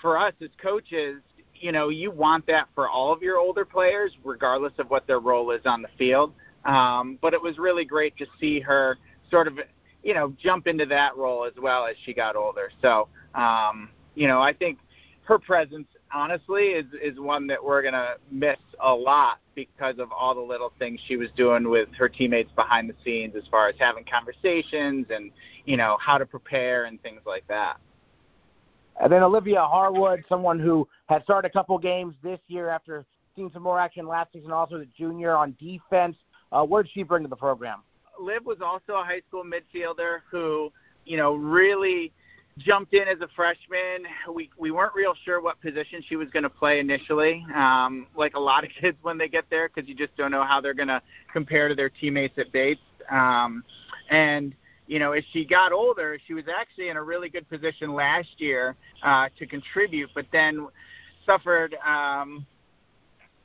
for 0.00 0.18
us 0.18 0.34
as 0.42 0.50
coaches, 0.60 1.22
you 1.54 1.72
know, 1.72 1.88
you 1.88 2.10
want 2.10 2.46
that 2.48 2.68
for 2.74 2.88
all 2.88 3.12
of 3.12 3.22
your 3.22 3.38
older 3.38 3.64
players, 3.64 4.12
regardless 4.24 4.72
of 4.78 4.90
what 4.90 5.06
their 5.06 5.20
role 5.20 5.52
is 5.52 5.62
on 5.64 5.82
the 5.82 5.88
field. 5.96 6.32
Um, 6.66 7.18
but 7.22 7.32
it 7.32 7.40
was 7.40 7.58
really 7.58 7.84
great 7.84 8.16
to 8.18 8.26
see 8.40 8.60
her 8.60 8.98
sort 9.30 9.46
of, 9.46 9.58
you 10.02 10.14
know, 10.14 10.34
jump 10.42 10.66
into 10.66 10.84
that 10.86 11.16
role 11.16 11.44
as 11.44 11.54
well 11.60 11.86
as 11.86 11.96
she 12.04 12.12
got 12.12 12.36
older. 12.36 12.70
So, 12.82 13.08
um, 13.34 13.90
you 14.14 14.26
know, 14.26 14.40
I 14.40 14.52
think 14.52 14.78
her 15.22 15.38
presence, 15.38 15.86
honestly, 16.12 16.66
is 16.66 16.86
is 17.00 17.18
one 17.18 17.46
that 17.46 17.62
we're 17.62 17.82
gonna 17.82 18.14
miss 18.30 18.58
a 18.80 18.92
lot 18.92 19.38
because 19.54 19.98
of 19.98 20.10
all 20.12 20.34
the 20.34 20.40
little 20.40 20.72
things 20.78 21.00
she 21.06 21.16
was 21.16 21.28
doing 21.36 21.68
with 21.68 21.88
her 21.96 22.08
teammates 22.08 22.50
behind 22.52 22.90
the 22.90 22.94
scenes, 23.04 23.34
as 23.36 23.44
far 23.50 23.68
as 23.68 23.74
having 23.78 24.04
conversations 24.04 25.06
and 25.10 25.30
you 25.64 25.76
know 25.76 25.96
how 26.00 26.18
to 26.18 26.26
prepare 26.26 26.84
and 26.84 27.00
things 27.02 27.20
like 27.26 27.46
that. 27.48 27.78
And 29.00 29.12
then 29.12 29.22
Olivia 29.22 29.62
Harwood, 29.62 30.24
someone 30.28 30.58
who 30.58 30.88
had 31.06 31.22
started 31.22 31.48
a 31.48 31.52
couple 31.52 31.78
games 31.78 32.14
this 32.22 32.40
year 32.48 32.70
after 32.70 33.04
seeing 33.34 33.50
some 33.52 33.62
more 33.62 33.78
action 33.78 34.08
last 34.08 34.32
season, 34.32 34.50
also 34.50 34.78
the 34.78 34.88
junior 34.96 35.36
on 35.36 35.54
defense. 35.60 36.16
Uh, 36.52 36.64
what 36.64 36.84
did 36.84 36.92
she 36.92 37.02
bring 37.02 37.22
to 37.22 37.28
the 37.28 37.36
program? 37.36 37.82
Liv 38.20 38.44
was 38.44 38.58
also 38.62 38.94
a 38.94 39.04
high 39.04 39.22
school 39.28 39.44
midfielder 39.44 40.20
who, 40.30 40.72
you 41.04 41.16
know, 41.16 41.34
really 41.34 42.12
jumped 42.58 42.94
in 42.94 43.06
as 43.08 43.20
a 43.20 43.28
freshman. 43.36 44.06
We 44.32 44.50
we 44.56 44.70
weren't 44.70 44.94
real 44.94 45.14
sure 45.24 45.40
what 45.40 45.60
position 45.60 46.02
she 46.06 46.16
was 46.16 46.28
going 46.30 46.42
to 46.42 46.50
play 46.50 46.80
initially, 46.80 47.44
um, 47.54 48.06
like 48.16 48.34
a 48.34 48.40
lot 48.40 48.64
of 48.64 48.70
kids 48.80 48.96
when 49.02 49.18
they 49.18 49.28
get 49.28 49.44
there, 49.50 49.68
because 49.68 49.88
you 49.88 49.94
just 49.94 50.16
don't 50.16 50.30
know 50.30 50.44
how 50.44 50.60
they're 50.60 50.74
going 50.74 50.88
to 50.88 51.02
compare 51.32 51.68
to 51.68 51.74
their 51.74 51.90
teammates 51.90 52.38
at 52.38 52.52
Bates. 52.52 52.80
Um, 53.10 53.62
and 54.10 54.54
you 54.86 54.98
know, 54.98 55.12
as 55.12 55.24
she 55.32 55.44
got 55.44 55.72
older, 55.72 56.18
she 56.26 56.34
was 56.34 56.44
actually 56.48 56.88
in 56.88 56.96
a 56.96 57.02
really 57.02 57.28
good 57.28 57.48
position 57.48 57.92
last 57.92 58.28
year 58.38 58.76
uh, 59.02 59.28
to 59.38 59.46
contribute, 59.46 60.10
but 60.14 60.26
then 60.32 60.68
suffered 61.24 61.76
um, 61.84 62.46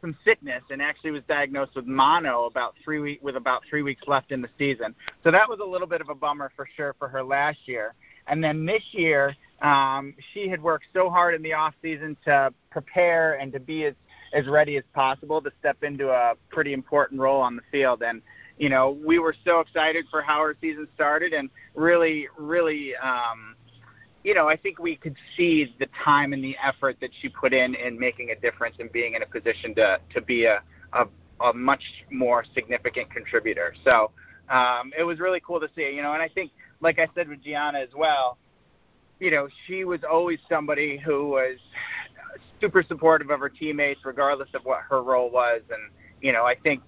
some 0.02 0.18
sickness 0.26 0.64
and 0.72 0.82
actually 0.82 1.12
was 1.12 1.22
diagnosed 1.28 1.76
with 1.76 1.86
mono 1.86 2.46
about 2.46 2.76
three 2.84 3.00
week 3.00 3.20
with 3.22 3.36
about 3.36 3.62
three 3.70 3.84
weeks 3.84 4.02
left 4.08 4.32
in 4.32 4.42
the 4.42 4.50
season. 4.58 4.96
So 5.24 5.32
that 5.32 5.48
was 5.48 5.60
a 5.60 5.66
little 5.66 5.88
bit 5.88 6.02
of 6.02 6.10
a 6.10 6.16
bummer 6.16 6.52
for 6.56 6.68
sure 6.76 6.96
for 6.98 7.08
her 7.08 7.24
last 7.24 7.60
year. 7.66 7.94
And 8.28 8.44
then 8.44 8.66
this 8.66 8.84
year, 8.92 9.36
um, 9.62 10.16
she 10.34 10.48
had 10.48 10.62
worked 10.62 10.86
so 10.94 11.10
hard 11.10 11.36
in 11.36 11.42
the 11.42 11.54
off 11.54 11.74
season 11.82 12.18
to 12.26 12.54
prepare 12.72 13.34
and 13.36 13.54
to 13.54 13.60
be 13.60 13.86
as 13.86 13.94
as 14.34 14.48
ready 14.48 14.78
as 14.78 14.84
possible 14.94 15.42
to 15.42 15.52
step 15.60 15.84
into 15.84 16.10
a 16.10 16.34
pretty 16.50 16.72
important 16.72 17.20
role 17.20 17.42
on 17.42 17.56
the 17.56 17.62
field. 17.72 18.02
And 18.02 18.22
you 18.58 18.70
know, 18.70 18.98
we 19.06 19.20
were 19.20 19.36
so 19.44 19.60
excited 19.60 20.06
for 20.10 20.22
how 20.22 20.42
her 20.42 20.56
season 20.62 20.88
started, 20.96 21.34
and 21.34 21.50
really, 21.76 22.28
really. 22.38 22.96
Um, 22.96 23.56
you 24.24 24.34
know, 24.34 24.48
I 24.48 24.56
think 24.56 24.80
we 24.80 24.96
could 24.96 25.16
see 25.36 25.76
the 25.80 25.88
time 26.04 26.34
and 26.34 26.44
the 26.44 26.56
effort 26.64 26.98
that 27.02 27.10
she 27.22 27.30
put 27.30 27.54
in 27.54 27.76
in 27.76 28.00
making 28.00 28.30
a 28.30 28.40
difference 28.40 28.76
and 28.80 28.92
being 28.92 29.16
in 29.16 29.24
a 29.24 29.26
position 29.26 29.74
to 29.76 30.00
to 30.14 30.22
be 30.22 30.46
a 30.46 30.62
a, 30.94 31.06
a 31.44 31.54
much 31.54 31.84
more 32.12 32.44
significant 32.54 33.10
contributor. 33.12 33.74
So 33.84 34.12
um, 34.50 34.92
it 34.98 35.04
was 35.04 35.20
really 35.20 35.42
cool 35.46 35.60
to 35.60 35.70
see. 35.76 35.92
You 35.96 36.02
know, 36.04 36.14
and 36.14 36.22
I 36.22 36.28
think, 36.28 36.52
like 36.82 37.00
I 37.00 37.08
said 37.16 37.30
with 37.30 37.44
Gianna 37.44 37.80
as 37.80 37.90
well, 37.96 38.38
you 39.20 39.32
know, 39.32 39.48
she 39.66 39.86
was 39.86 40.02
always 40.10 40.40
somebody 40.50 40.98
who 40.98 41.30
was 41.30 41.58
super 42.60 42.84
supportive 42.84 43.30
of 43.30 43.40
her 43.40 43.50
teammates, 43.50 44.02
regardless 44.06 44.50
of 44.54 44.62
what 44.64 44.82
her 44.90 45.02
role 45.02 45.32
was. 45.32 45.62
And 45.72 45.92
you 46.22 46.32
know, 46.32 46.46
I 46.46 46.56
think 46.56 46.84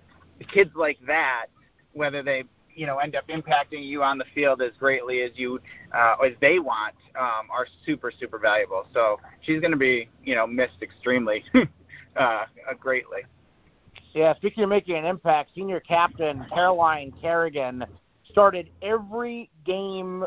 kids 0.54 0.72
like 0.76 1.00
that, 1.08 1.48
whether 1.94 2.22
they 2.22 2.44
you 2.76 2.86
know 2.86 2.98
end 2.98 3.16
up 3.16 3.28
impacting 3.28 3.86
you 3.86 4.04
on 4.04 4.18
the 4.18 4.26
field 4.34 4.62
as 4.62 4.72
greatly 4.80 5.22
as 5.22 5.32
you 5.36 5.60
uh, 5.94 6.16
as 6.26 6.34
they 6.42 6.60
want 6.60 6.96
um, 7.20 7.50
are 7.52 7.68
super 7.86 8.12
super 8.12 8.40
valuable. 8.40 8.88
So 8.94 9.20
she's 9.42 9.60
going 9.60 9.72
to 9.72 9.78
be 9.78 10.10
you 10.24 10.36
know 10.36 10.48
missed 10.48 10.82
extremely 10.82 11.44
uh, 12.16 12.46
greatly. 12.80 13.22
Yeah, 14.14 14.36
speaking 14.36 14.64
of 14.64 14.70
making 14.70 14.96
an 14.96 15.06
impact, 15.06 15.52
senior 15.56 15.80
captain 15.80 16.46
Caroline 16.54 17.14
Kerrigan 17.22 17.86
started 18.30 18.70
every 18.82 19.50
game 19.66 20.26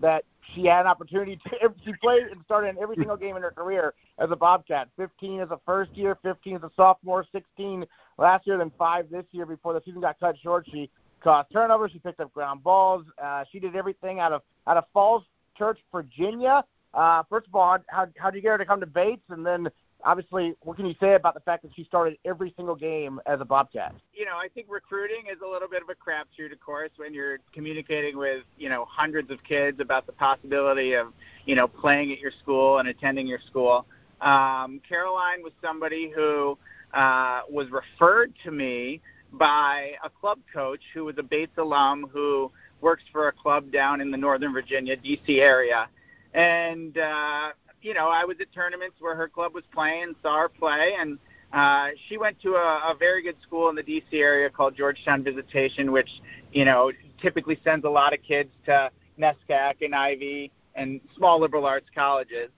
that 0.00 0.24
she 0.54 0.64
had 0.64 0.80
an 0.80 0.86
opportunity 0.86 1.38
to. 1.48 1.72
She 1.84 1.92
played 2.02 2.24
and 2.24 2.42
started 2.44 2.70
in 2.70 2.78
every 2.78 2.96
single 2.98 3.16
game 3.16 3.36
in 3.36 3.42
her 3.42 3.50
career 3.50 3.94
as 4.18 4.30
a 4.30 4.36
Bobcat. 4.36 4.88
15 4.96 5.40
as 5.40 5.50
a 5.50 5.60
first 5.64 5.92
year, 5.94 6.16
15 6.22 6.56
as 6.56 6.62
a 6.62 6.70
sophomore, 6.76 7.24
16 7.32 7.84
last 8.18 8.46
year, 8.46 8.58
then 8.58 8.72
five 8.78 9.10
this 9.10 9.24
year 9.32 9.46
before 9.46 9.72
the 9.72 9.82
season 9.84 10.00
got 10.00 10.18
cut 10.18 10.36
short. 10.42 10.66
She 10.70 10.90
caused 11.20 11.50
turnovers. 11.52 11.92
She 11.92 11.98
picked 11.98 12.20
up 12.20 12.32
ground 12.32 12.62
balls. 12.62 13.04
Uh, 13.22 13.44
she 13.50 13.58
did 13.58 13.76
everything 13.76 14.20
out 14.20 14.32
of 14.32 14.42
out 14.66 14.76
of 14.76 14.84
Falls 14.92 15.24
Church, 15.56 15.78
Virginia. 15.92 16.64
Uh, 16.94 17.22
first 17.28 17.46
of 17.46 17.54
all, 17.54 17.78
how 17.88 18.06
how 18.16 18.30
did 18.30 18.36
you 18.36 18.42
get 18.42 18.52
her 18.52 18.58
to 18.58 18.66
come 18.66 18.80
to 18.80 18.86
Bates, 18.86 19.22
and 19.28 19.44
then 19.44 19.68
obviously, 20.04 20.54
what 20.62 20.76
can 20.76 20.86
you 20.86 20.94
say 21.00 21.14
about 21.14 21.34
the 21.34 21.40
fact 21.40 21.62
that 21.62 21.70
she 21.74 21.84
started 21.84 22.18
every 22.24 22.52
single 22.56 22.74
game 22.74 23.20
as 23.26 23.40
a 23.40 23.44
Bobcat? 23.44 23.94
You 24.12 24.24
know, 24.24 24.36
I 24.36 24.48
think 24.48 24.66
recruiting 24.70 25.24
is 25.30 25.38
a 25.44 25.48
little 25.48 25.68
bit 25.68 25.82
of 25.82 25.88
a 25.88 25.94
crapshoot, 25.94 26.52
of 26.52 26.60
course, 26.60 26.90
when 26.96 27.12
you're 27.12 27.38
communicating 27.52 28.16
with 28.16 28.44
you 28.56 28.68
know 28.68 28.84
hundreds 28.88 29.30
of 29.30 29.42
kids 29.44 29.80
about 29.80 30.06
the 30.06 30.12
possibility 30.12 30.94
of 30.94 31.12
you 31.46 31.54
know 31.54 31.68
playing 31.68 32.12
at 32.12 32.18
your 32.18 32.32
school 32.42 32.78
and 32.78 32.88
attending 32.88 33.26
your 33.26 33.40
school. 33.46 33.86
Um, 34.20 34.80
Caroline 34.88 35.42
was 35.42 35.52
somebody 35.62 36.10
who 36.10 36.58
uh, 36.94 37.42
was 37.50 37.68
referred 37.70 38.32
to 38.44 38.50
me 38.50 39.00
by 39.32 39.92
a 40.02 40.10
club 40.10 40.38
coach 40.52 40.80
who 40.94 41.04
was 41.04 41.16
a 41.18 41.22
Bates 41.22 41.58
alum 41.58 42.08
who 42.12 42.50
works 42.80 43.04
for 43.12 43.28
a 43.28 43.32
club 43.32 43.70
down 43.72 44.00
in 44.00 44.10
the 44.10 44.16
Northern 44.16 44.52
Virginia, 44.52 44.96
D.C. 44.96 45.40
area. 45.40 45.88
And, 46.34 46.96
uh, 46.96 47.48
you 47.82 47.94
know, 47.94 48.08
I 48.08 48.24
was 48.24 48.36
at 48.40 48.52
tournaments 48.52 48.96
where 49.00 49.14
her 49.14 49.28
club 49.28 49.54
was 49.54 49.64
playing, 49.72 50.14
saw 50.22 50.38
her 50.40 50.48
play, 50.48 50.94
and 50.98 51.18
uh, 51.52 51.88
she 52.08 52.18
went 52.18 52.40
to 52.42 52.54
a, 52.54 52.92
a 52.92 52.94
very 52.98 53.22
good 53.22 53.36
school 53.42 53.68
in 53.68 53.76
the 53.76 53.82
D.C. 53.82 54.18
area 54.18 54.50
called 54.50 54.76
Georgetown 54.76 55.24
Visitation, 55.24 55.92
which, 55.92 56.10
you 56.52 56.64
know, 56.64 56.92
typically 57.20 57.58
sends 57.64 57.84
a 57.84 57.90
lot 57.90 58.12
of 58.12 58.22
kids 58.22 58.50
to 58.66 58.90
NESCAC 59.18 59.74
and 59.82 59.94
Ivy 59.94 60.52
and 60.74 61.00
small 61.16 61.40
liberal 61.40 61.66
arts 61.66 61.88
colleges. 61.94 62.50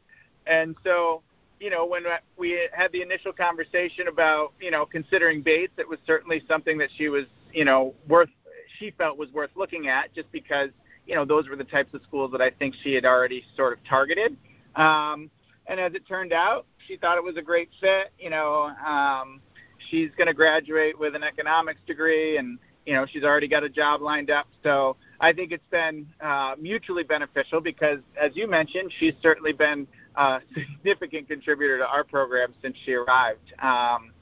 And 0.46 0.74
so 0.84 1.22
you 1.60 1.68
know, 1.68 1.84
when 1.84 2.04
we 2.38 2.58
had 2.72 2.90
the 2.90 3.02
initial 3.02 3.32
conversation 3.32 4.08
about, 4.08 4.54
you 4.60 4.70
know, 4.70 4.86
considering 4.86 5.42
Bates, 5.42 5.74
it 5.76 5.86
was 5.86 5.98
certainly 6.06 6.42
something 6.48 6.78
that 6.78 6.88
she 6.96 7.10
was, 7.10 7.24
you 7.52 7.66
know, 7.66 7.94
worth, 8.08 8.30
she 8.78 8.90
felt 8.92 9.18
was 9.18 9.30
worth 9.32 9.50
looking 9.54 9.86
at 9.86 10.12
just 10.14 10.32
because, 10.32 10.70
you 11.06 11.14
know, 11.14 11.26
those 11.26 11.48
were 11.48 11.56
the 11.56 11.64
types 11.64 11.92
of 11.92 12.02
schools 12.02 12.32
that 12.32 12.40
I 12.40 12.50
think 12.50 12.74
she 12.82 12.94
had 12.94 13.04
already 13.04 13.44
sort 13.56 13.74
of 13.74 13.84
targeted. 13.84 14.38
Um, 14.74 15.30
and 15.66 15.78
as 15.78 15.92
it 15.94 16.08
turned 16.08 16.32
out, 16.32 16.64
she 16.88 16.96
thought 16.96 17.18
it 17.18 17.24
was 17.24 17.36
a 17.36 17.42
great 17.42 17.68
fit. 17.78 18.10
You 18.18 18.30
know, 18.30 18.72
um, 18.84 19.42
she's 19.90 20.10
going 20.16 20.28
to 20.28 20.34
graduate 20.34 20.98
with 20.98 21.14
an 21.14 21.22
economics 21.22 21.80
degree 21.86 22.38
and, 22.38 22.58
you 22.86 22.94
know, 22.94 23.04
she's 23.04 23.22
already 23.22 23.48
got 23.48 23.64
a 23.64 23.68
job 23.68 24.00
lined 24.00 24.30
up. 24.30 24.46
So 24.62 24.96
I 25.20 25.34
think 25.34 25.52
it's 25.52 25.62
been 25.70 26.06
uh, 26.22 26.54
mutually 26.58 27.04
beneficial 27.04 27.60
because, 27.60 27.98
as 28.18 28.30
you 28.34 28.48
mentioned, 28.48 28.90
she's 28.98 29.14
certainly 29.20 29.52
been 29.52 29.86
a 30.16 30.40
significant 30.54 31.28
contributor 31.28 31.78
to 31.78 31.86
our 31.86 32.04
program 32.04 32.52
since 32.62 32.76
she 32.84 32.94
arrived. 32.94 33.52
Um, 33.60 34.12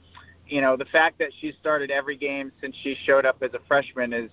you 0.47 0.61
know, 0.61 0.75
the 0.75 0.85
fact 0.85 1.19
that 1.19 1.29
she 1.39 1.53
started 1.59 1.91
every 1.91 2.17
game 2.17 2.51
since 2.61 2.75
she 2.83 2.95
showed 3.05 3.25
up 3.25 3.37
as 3.41 3.53
a 3.53 3.59
freshman 3.67 4.13
is, 4.13 4.29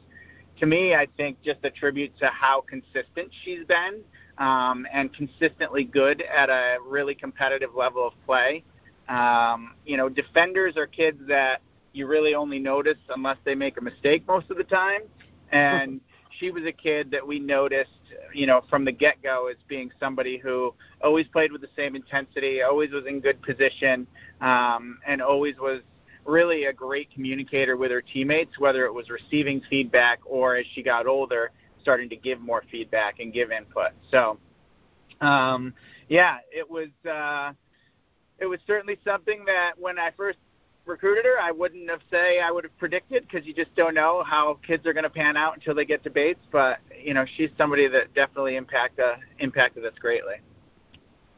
to 0.60 0.66
me, 0.66 0.94
I 0.94 1.06
think, 1.16 1.42
just 1.42 1.58
a 1.64 1.70
tribute 1.70 2.16
to 2.18 2.28
how 2.28 2.62
consistent 2.62 3.30
she's 3.44 3.64
been 3.66 4.02
um, 4.38 4.86
and 4.92 5.12
consistently 5.12 5.84
good 5.84 6.22
at 6.22 6.48
a 6.48 6.78
really 6.86 7.14
competitive 7.14 7.70
level 7.74 8.06
of 8.06 8.14
play. 8.24 8.64
Um, 9.08 9.74
you 9.84 9.96
know, 9.96 10.08
defenders 10.08 10.76
are 10.76 10.86
kids 10.86 11.18
that 11.28 11.60
you 11.92 12.06
really 12.06 12.34
only 12.34 12.58
notice 12.58 12.98
unless 13.14 13.38
they 13.44 13.54
make 13.54 13.78
a 13.78 13.82
mistake 13.82 14.26
most 14.26 14.50
of 14.50 14.56
the 14.56 14.64
time. 14.64 15.02
And 15.52 16.00
she 16.38 16.50
was 16.50 16.64
a 16.64 16.72
kid 16.72 17.10
that 17.10 17.26
we 17.26 17.38
noticed, 17.38 17.90
you 18.32 18.46
know, 18.46 18.62
from 18.68 18.84
the 18.84 18.92
get 18.92 19.22
go 19.22 19.48
as 19.48 19.56
being 19.68 19.90
somebody 20.00 20.38
who 20.38 20.74
always 21.02 21.26
played 21.28 21.52
with 21.52 21.60
the 21.60 21.70
same 21.76 21.96
intensity, 21.96 22.62
always 22.62 22.90
was 22.90 23.04
in 23.06 23.20
good 23.20 23.40
position, 23.42 24.06
um, 24.40 24.98
and 25.06 25.22
always 25.22 25.56
was 25.58 25.80
really 26.24 26.64
a 26.64 26.72
great 26.72 27.10
communicator 27.12 27.76
with 27.76 27.90
her 27.90 28.02
teammates, 28.02 28.58
whether 28.58 28.84
it 28.84 28.92
was 28.92 29.10
receiving 29.10 29.60
feedback 29.70 30.18
or 30.24 30.56
as 30.56 30.66
she 30.74 30.82
got 30.82 31.06
older, 31.06 31.50
starting 31.80 32.08
to 32.08 32.16
give 32.16 32.40
more 32.40 32.62
feedback 32.70 33.20
and 33.20 33.32
give 33.32 33.50
input. 33.52 33.90
So, 34.10 34.38
um, 35.20 35.72
yeah, 36.08 36.38
it 36.52 36.68
was. 36.68 36.88
Uh, 37.08 37.52
it 38.38 38.46
was 38.46 38.60
certainly 38.66 38.98
something 39.02 39.44
that 39.46 39.72
when 39.78 39.98
I 39.98 40.10
first 40.16 40.38
recruited 40.86 41.24
her, 41.24 41.38
I 41.40 41.50
wouldn't 41.50 41.90
have 41.90 42.00
say 42.10 42.40
I 42.40 42.50
would 42.50 42.64
have 42.64 42.76
predicted 42.78 43.26
because 43.28 43.46
you 43.46 43.52
just 43.52 43.74
don't 43.74 43.94
know 43.94 44.22
how 44.24 44.58
kids 44.66 44.86
are 44.86 44.92
going 44.92 45.04
to 45.04 45.10
pan 45.10 45.36
out 45.36 45.54
until 45.54 45.74
they 45.74 45.84
get 45.84 46.02
to 46.04 46.10
Bates. 46.10 46.40
But 46.50 46.78
you 47.02 47.14
know, 47.14 47.24
she's 47.36 47.50
somebody 47.58 47.88
that 47.88 48.14
definitely 48.14 48.56
impact, 48.56 48.98
uh, 48.98 49.16
impacted 49.38 49.84
us 49.84 49.94
greatly. 49.98 50.36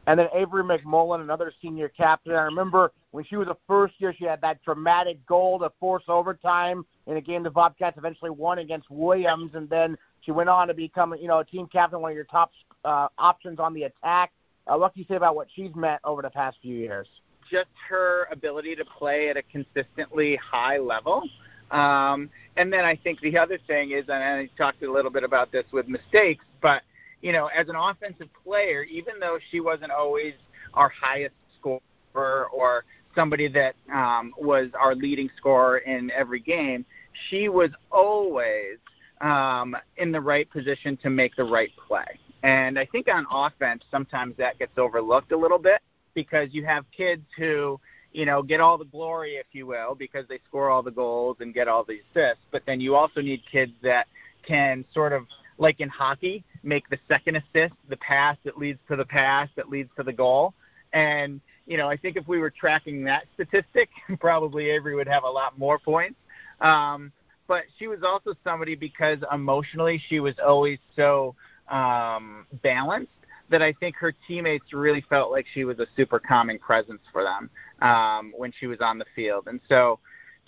And 0.07 0.19
then 0.19 0.27
Avery 0.33 0.63
MacMullen, 0.63 1.21
another 1.21 1.51
senior 1.61 1.87
captain. 1.89 2.33
I 2.33 2.41
remember 2.41 2.91
when 3.11 3.23
she 3.23 3.35
was 3.35 3.47
a 3.47 3.57
first 3.67 3.93
year, 3.99 4.13
she 4.17 4.25
had 4.25 4.41
that 4.41 4.63
dramatic 4.63 5.23
goal 5.27 5.59
to 5.59 5.71
force 5.79 6.03
overtime 6.07 6.83
in 7.05 7.17
a 7.17 7.21
game 7.21 7.43
the 7.43 7.51
Bobcats 7.51 7.97
eventually 7.97 8.31
won 8.31 8.59
against 8.59 8.89
Williams, 8.89 9.51
and 9.53 9.69
then 9.69 9.95
she 10.21 10.31
went 10.31 10.49
on 10.49 10.67
to 10.67 10.73
become, 10.73 11.13
you 11.19 11.27
know, 11.27 11.39
a 11.39 11.45
team 11.45 11.67
captain, 11.67 12.01
one 12.01 12.11
of 12.11 12.15
your 12.15 12.25
top 12.25 12.51
uh, 12.85 13.07
options 13.17 13.59
on 13.59 13.73
the 13.73 13.83
attack. 13.83 14.31
Uh, 14.65 14.77
what 14.77 14.93
can 14.93 15.01
you 15.01 15.05
say 15.07 15.15
about 15.15 15.35
what 15.35 15.47
she's 15.55 15.75
meant 15.75 16.01
over 16.03 16.21
the 16.21 16.29
past 16.29 16.57
few 16.61 16.75
years? 16.75 17.07
Just 17.49 17.69
her 17.89 18.27
ability 18.31 18.75
to 18.75 18.85
play 18.85 19.29
at 19.29 19.37
a 19.37 19.43
consistently 19.43 20.37
high 20.37 20.77
level. 20.77 21.23
Um, 21.71 22.29
and 22.57 22.73
then 22.73 22.83
I 22.83 22.95
think 22.95 23.19
the 23.21 23.37
other 23.37 23.59
thing 23.67 23.91
is, 23.91 24.05
and 24.09 24.23
I 24.23 24.49
talked 24.57 24.81
a 24.83 24.91
little 24.91 25.11
bit 25.11 25.23
about 25.23 25.51
this 25.51 25.65
with 25.71 25.87
mistakes, 25.87 26.45
but 26.61 26.83
you 27.21 27.31
know, 27.31 27.47
as 27.47 27.67
an 27.67 27.75
offensive 27.75 28.29
player, 28.43 28.83
even 28.83 29.19
though 29.19 29.37
she 29.51 29.59
wasn't 29.59 29.91
always 29.91 30.33
our 30.73 30.89
highest 30.89 31.35
scorer 31.59 32.45
or 32.45 32.85
somebody 33.13 33.47
that 33.49 33.75
um, 33.93 34.33
was 34.37 34.69
our 34.79 34.95
leading 34.95 35.29
scorer 35.37 35.79
in 35.79 36.11
every 36.11 36.39
game, 36.39 36.85
she 37.29 37.49
was 37.49 37.71
always 37.91 38.77
um, 39.21 39.75
in 39.97 40.11
the 40.11 40.21
right 40.21 40.49
position 40.49 40.97
to 40.97 41.09
make 41.09 41.35
the 41.35 41.43
right 41.43 41.71
play. 41.87 42.19
And 42.43 42.79
I 42.79 42.85
think 42.85 43.07
on 43.13 43.25
offense, 43.29 43.83
sometimes 43.91 44.35
that 44.37 44.57
gets 44.59 44.77
overlooked 44.77 45.33
a 45.33 45.37
little 45.37 45.59
bit 45.59 45.81
because 46.23 46.49
you 46.51 46.65
have 46.65 46.83
kids 46.95 47.23
who 47.37 47.79
you 48.11 48.25
know 48.25 48.43
get 48.43 48.59
all 48.59 48.77
the 48.77 48.85
glory 48.85 49.35
if 49.35 49.45
you 49.53 49.65
will 49.65 49.95
because 49.95 50.25
they 50.27 50.39
score 50.47 50.69
all 50.69 50.83
the 50.83 50.91
goals 50.91 51.37
and 51.39 51.53
get 51.53 51.67
all 51.69 51.85
the 51.85 51.99
assists. 52.01 52.43
But 52.51 52.63
then 52.65 52.81
you 52.81 52.95
also 52.95 53.21
need 53.21 53.41
kids 53.49 53.71
that 53.83 54.07
can 54.45 54.83
sort 54.93 55.13
of 55.13 55.23
like 55.57 55.79
in 55.79 55.87
hockey 55.87 56.43
make 56.63 56.89
the 56.89 56.99
second 57.07 57.37
assist 57.37 57.73
the 57.87 57.97
pass 57.97 58.35
that 58.43 58.57
leads 58.57 58.79
to 58.89 58.97
the 58.97 59.05
pass 59.05 59.47
that 59.55 59.69
leads 59.69 59.89
to 59.95 60.03
the 60.03 60.11
goal. 60.13 60.53
And 60.91 61.39
you 61.65 61.77
know 61.77 61.87
i 61.87 61.95
think 61.95 62.17
if 62.17 62.27
we 62.27 62.39
were 62.39 62.49
tracking 62.49 63.03
that 63.05 63.23
statistic 63.35 63.89
probably 64.19 64.69
avery 64.71 64.95
would 64.95 65.07
have 65.07 65.23
a 65.23 65.29
lot 65.29 65.57
more 65.57 65.79
points. 65.79 66.17
Um 66.59 67.13
but 67.47 67.63
she 67.77 67.87
was 67.87 67.99
also 68.03 68.35
somebody 68.43 68.75
because 68.75 69.19
emotionally 69.31 70.01
she 70.09 70.19
was 70.19 70.35
always 70.45 70.79
so 70.95 71.35
um 71.69 72.45
balanced 72.63 73.18
that 73.49 73.61
I 73.61 73.73
think 73.73 73.95
her 73.97 74.13
teammates 74.27 74.73
really 74.73 75.03
felt 75.09 75.31
like 75.31 75.45
she 75.53 75.63
was 75.63 75.79
a 75.79 75.87
super 75.95 76.19
calming 76.19 76.59
presence 76.59 77.01
for 77.11 77.23
them 77.23 77.49
um, 77.81 78.33
when 78.37 78.53
she 78.59 78.67
was 78.67 78.79
on 78.81 78.99
the 78.99 79.05
field. 79.15 79.47
And 79.47 79.59
so 79.67 79.99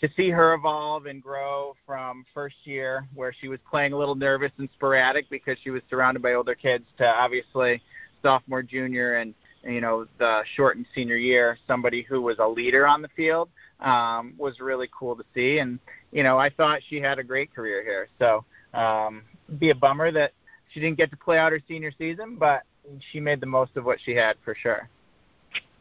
to 0.02 0.10
see 0.18 0.30
her 0.30 0.54
evolve 0.54 1.06
and 1.06 1.22
grow 1.22 1.76
from 1.86 2.26
first 2.34 2.56
year, 2.64 3.08
where 3.14 3.34
she 3.40 3.48
was 3.48 3.60
playing 3.70 3.94
a 3.94 3.98
little 3.98 4.16
nervous 4.16 4.52
and 4.58 4.68
sporadic 4.74 5.30
because 5.30 5.58
she 5.64 5.70
was 5.70 5.82
surrounded 5.90 6.22
by 6.24 6.34
older 6.34 6.56
kids, 6.56 6.86
to 6.98 7.06
obviously 7.08 7.82
sophomore, 8.22 8.64
junior, 8.64 9.18
and 9.18 9.34
you 9.64 9.80
know 9.80 10.08
the 10.18 10.42
shortened 10.56 10.88
senior 10.96 11.18
year, 11.18 11.58
somebody 11.68 12.02
who 12.02 12.22
was 12.22 12.38
a 12.40 12.48
leader 12.48 12.88
on 12.88 13.04
the 13.04 13.10
field 13.16 13.50
um, 13.80 14.34
was 14.38 14.60
really 14.60 14.90
cool 14.98 15.16
to 15.16 15.24
see. 15.36 15.60
And 15.60 15.80
you 16.12 16.24
know, 16.24 16.38
I 16.38 16.50
thought 16.50 16.82
she 16.90 17.00
had 17.00 17.20
a 17.20 17.24
great 17.24 17.54
career 17.54 17.84
here. 17.84 18.08
So 18.18 18.44
um, 18.78 19.24
be 19.60 19.70
a 19.70 19.76
bummer 19.76 20.12
that 20.12 20.34
she 20.74 20.80
didn't 20.80 20.98
get 20.98 21.12
to 21.12 21.18
play 21.18 21.38
out 21.38 21.52
her 21.52 21.62
senior 21.68 21.92
season, 21.98 22.38
but 22.40 22.64
she 23.12 23.20
made 23.20 23.40
the 23.40 23.48
most 23.48 23.76
of 23.78 23.86
what 23.86 24.00
she 24.04 24.12
had 24.12 24.36
for 24.44 24.56
sure. 24.56 24.90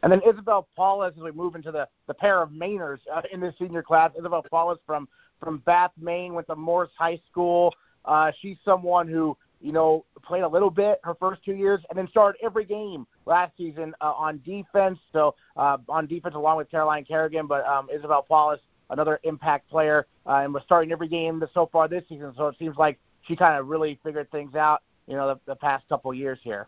And 0.03 0.11
then 0.11 0.21
Isabel 0.27 0.67
Paulus, 0.75 1.13
as 1.15 1.23
we 1.23 1.31
move 1.31 1.55
into 1.55 1.71
the, 1.71 1.87
the 2.07 2.13
pair 2.13 2.41
of 2.41 2.49
Mainers 2.49 2.99
uh, 3.13 3.21
in 3.31 3.39
this 3.39 3.53
senior 3.59 3.83
class, 3.83 4.11
Isabel 4.17 4.43
Paulus 4.49 4.79
from, 4.85 5.07
from 5.39 5.59
Bath, 5.59 5.91
Maine, 5.99 6.33
went 6.33 6.47
to 6.47 6.55
Morse 6.55 6.89
High 6.97 7.19
School. 7.29 7.73
Uh, 8.05 8.31
she's 8.41 8.57
someone 8.65 9.07
who, 9.07 9.37
you 9.61 9.71
know, 9.71 10.03
played 10.23 10.41
a 10.41 10.47
little 10.47 10.71
bit 10.71 10.99
her 11.03 11.13
first 11.15 11.43
two 11.45 11.53
years 11.53 11.81
and 11.89 11.97
then 11.97 12.07
started 12.07 12.39
every 12.43 12.65
game 12.65 13.05
last 13.27 13.55
season 13.57 13.93
uh, 14.01 14.11
on 14.13 14.41
defense. 14.43 14.97
So 15.13 15.35
uh, 15.55 15.77
on 15.87 16.07
defense 16.07 16.33
along 16.33 16.57
with 16.57 16.71
Caroline 16.71 17.05
Kerrigan, 17.05 17.45
but 17.45 17.63
um, 17.67 17.87
Isabel 17.93 18.23
Paulus, 18.23 18.59
another 18.89 19.19
impact 19.23 19.69
player, 19.69 20.07
uh, 20.25 20.37
and 20.37 20.51
was 20.51 20.63
starting 20.63 20.91
every 20.91 21.07
game 21.07 21.43
so 21.53 21.69
far 21.71 21.87
this 21.87 22.03
season. 22.09 22.33
So 22.35 22.47
it 22.47 22.55
seems 22.57 22.75
like 22.77 22.99
she 23.27 23.35
kind 23.35 23.59
of 23.59 23.67
really 23.67 23.99
figured 24.03 24.31
things 24.31 24.55
out, 24.55 24.81
you 25.05 25.15
know, 25.15 25.27
the, 25.27 25.39
the 25.45 25.55
past 25.55 25.87
couple 25.89 26.11
years 26.11 26.39
here. 26.41 26.67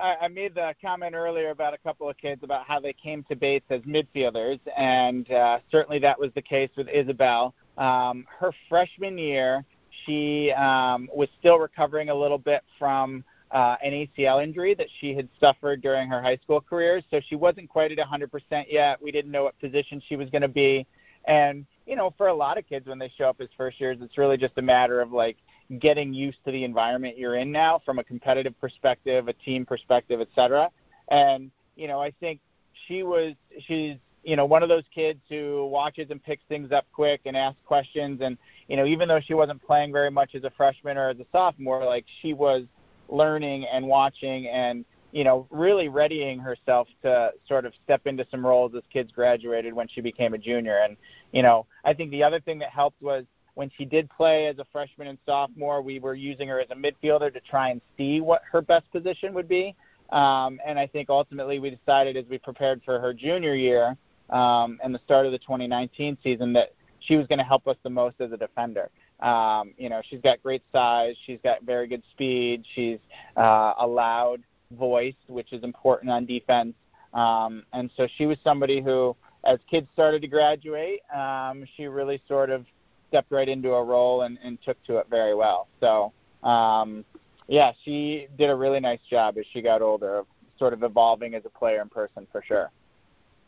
I 0.00 0.28
made 0.28 0.54
the 0.54 0.74
comment 0.82 1.14
earlier 1.14 1.50
about 1.50 1.74
a 1.74 1.78
couple 1.78 2.08
of 2.08 2.16
kids 2.16 2.42
about 2.42 2.66
how 2.66 2.80
they 2.80 2.92
came 2.92 3.24
to 3.24 3.36
Bates 3.36 3.66
as 3.70 3.80
midfielders, 3.82 4.58
and 4.76 5.30
uh, 5.30 5.58
certainly 5.70 5.98
that 6.00 6.18
was 6.18 6.30
the 6.34 6.42
case 6.42 6.70
with 6.76 6.88
Isabel. 6.88 7.54
Um, 7.78 8.26
her 8.38 8.52
freshman 8.68 9.18
year, 9.18 9.64
she 10.04 10.52
um, 10.52 11.08
was 11.14 11.28
still 11.38 11.58
recovering 11.58 12.10
a 12.10 12.14
little 12.14 12.38
bit 12.38 12.62
from 12.78 13.24
uh, 13.50 13.76
an 13.84 13.92
ACL 13.92 14.42
injury 14.42 14.74
that 14.74 14.88
she 15.00 15.14
had 15.14 15.28
suffered 15.38 15.80
during 15.80 16.08
her 16.08 16.20
high 16.20 16.38
school 16.38 16.60
career, 16.60 17.00
so 17.10 17.20
she 17.28 17.36
wasn't 17.36 17.68
quite 17.68 17.92
at 17.92 17.98
100% 17.98 18.64
yet. 18.68 19.00
We 19.00 19.12
didn't 19.12 19.30
know 19.30 19.44
what 19.44 19.58
position 19.60 20.02
she 20.08 20.16
was 20.16 20.28
going 20.30 20.42
to 20.42 20.48
be, 20.48 20.86
and 21.26 21.66
you 21.86 21.96
know, 21.96 22.14
for 22.16 22.28
a 22.28 22.34
lot 22.34 22.58
of 22.58 22.66
kids 22.66 22.86
when 22.86 22.98
they 22.98 23.12
show 23.16 23.24
up 23.24 23.40
as 23.40 23.48
first 23.56 23.80
years, 23.80 23.98
it's 24.00 24.16
really 24.18 24.36
just 24.36 24.54
a 24.56 24.62
matter 24.62 25.00
of 25.00 25.12
like 25.12 25.36
getting 25.78 26.12
used 26.12 26.38
to 26.44 26.52
the 26.52 26.64
environment 26.64 27.16
you're 27.16 27.36
in 27.36 27.50
now 27.50 27.80
from 27.84 27.98
a 27.98 28.04
competitive 28.04 28.58
perspective, 28.60 29.28
a 29.28 29.32
team 29.32 29.64
perspective, 29.64 30.20
et 30.20 30.28
cetera. 30.34 30.70
And, 31.08 31.50
you 31.76 31.88
know, 31.88 32.00
I 32.00 32.12
think 32.20 32.40
she 32.86 33.02
was, 33.02 33.34
she's, 33.60 33.96
you 34.22 34.36
know, 34.36 34.46
one 34.46 34.62
of 34.62 34.68
those 34.68 34.84
kids 34.94 35.20
who 35.28 35.66
watches 35.66 36.10
and 36.10 36.22
picks 36.22 36.42
things 36.48 36.72
up 36.72 36.86
quick 36.92 37.22
and 37.26 37.36
asks 37.36 37.60
questions. 37.66 38.20
And, 38.22 38.38
you 38.68 38.76
know, 38.76 38.86
even 38.86 39.08
though 39.08 39.20
she 39.20 39.34
wasn't 39.34 39.62
playing 39.62 39.92
very 39.92 40.10
much 40.10 40.34
as 40.34 40.44
a 40.44 40.50
freshman 40.50 40.96
or 40.96 41.08
as 41.08 41.18
a 41.18 41.26
sophomore, 41.32 41.84
like 41.84 42.06
she 42.22 42.32
was 42.32 42.64
learning 43.08 43.66
and 43.66 43.86
watching 43.86 44.48
and, 44.48 44.84
you 45.12 45.24
know, 45.24 45.46
really 45.50 45.88
readying 45.88 46.38
herself 46.40 46.88
to 47.02 47.32
sort 47.46 47.66
of 47.66 47.72
step 47.84 48.06
into 48.06 48.26
some 48.30 48.44
roles 48.44 48.74
as 48.74 48.82
kids 48.92 49.12
graduated 49.12 49.72
when 49.72 49.88
she 49.88 50.00
became 50.00 50.34
a 50.34 50.38
junior. 50.38 50.78
And, 50.78 50.96
you 51.32 51.42
know, 51.42 51.66
I 51.84 51.94
think 51.94 52.10
the 52.10 52.22
other 52.22 52.40
thing 52.40 52.58
that 52.60 52.70
helped 52.70 53.00
was 53.00 53.24
when 53.54 53.70
she 53.76 53.84
did 53.84 54.10
play 54.10 54.46
as 54.46 54.58
a 54.58 54.66
freshman 54.72 55.08
and 55.08 55.18
sophomore, 55.24 55.80
we 55.80 55.98
were 55.98 56.14
using 56.14 56.48
her 56.48 56.60
as 56.60 56.66
a 56.70 56.74
midfielder 56.74 57.32
to 57.32 57.40
try 57.40 57.70
and 57.70 57.80
see 57.96 58.20
what 58.20 58.42
her 58.50 58.60
best 58.60 58.90
position 58.92 59.32
would 59.34 59.48
be. 59.48 59.74
Um, 60.10 60.60
and 60.66 60.78
I 60.78 60.86
think 60.86 61.08
ultimately 61.08 61.58
we 61.58 61.70
decided 61.70 62.16
as 62.16 62.24
we 62.28 62.38
prepared 62.38 62.82
for 62.84 63.00
her 63.00 63.14
junior 63.14 63.54
year 63.54 63.96
um, 64.30 64.78
and 64.82 64.94
the 64.94 65.00
start 65.04 65.26
of 65.26 65.32
the 65.32 65.38
2019 65.38 66.18
season 66.22 66.52
that 66.52 66.74
she 67.00 67.16
was 67.16 67.26
going 67.26 67.38
to 67.38 67.44
help 67.44 67.66
us 67.66 67.76
the 67.82 67.90
most 67.90 68.16
as 68.20 68.32
a 68.32 68.36
defender. 68.36 68.90
Um, 69.20 69.72
you 69.78 69.88
know, 69.88 70.02
she's 70.08 70.20
got 70.20 70.42
great 70.42 70.62
size, 70.72 71.16
she's 71.24 71.38
got 71.42 71.62
very 71.62 71.86
good 71.86 72.02
speed, 72.10 72.64
she's 72.74 72.98
uh, 73.36 73.74
a 73.78 73.86
loud 73.86 74.42
voice, 74.72 75.14
which 75.28 75.52
is 75.52 75.62
important 75.62 76.10
on 76.10 76.26
defense. 76.26 76.74
Um, 77.12 77.62
and 77.72 77.90
so 77.96 78.08
she 78.16 78.26
was 78.26 78.38
somebody 78.42 78.82
who, 78.82 79.16
as 79.44 79.58
kids 79.70 79.86
started 79.92 80.22
to 80.22 80.28
graduate, 80.28 81.00
um, 81.14 81.64
she 81.76 81.86
really 81.86 82.20
sort 82.26 82.50
of 82.50 82.66
stepped 83.14 83.30
right 83.30 83.48
into 83.48 83.72
a 83.74 83.84
role 83.84 84.22
and, 84.22 84.40
and 84.42 84.60
took 84.60 84.82
to 84.82 84.96
it 84.96 85.06
very 85.08 85.36
well. 85.36 85.68
So, 85.78 86.12
um, 86.42 87.04
yeah, 87.46 87.70
she 87.84 88.26
did 88.36 88.50
a 88.50 88.54
really 88.56 88.80
nice 88.80 88.98
job 89.08 89.38
as 89.38 89.44
she 89.52 89.62
got 89.62 89.82
older 89.82 90.16
of 90.16 90.26
sort 90.58 90.72
of 90.72 90.82
evolving 90.82 91.36
as 91.36 91.44
a 91.44 91.48
player 91.48 91.80
in 91.80 91.88
person 91.88 92.26
for 92.32 92.42
sure. 92.42 92.72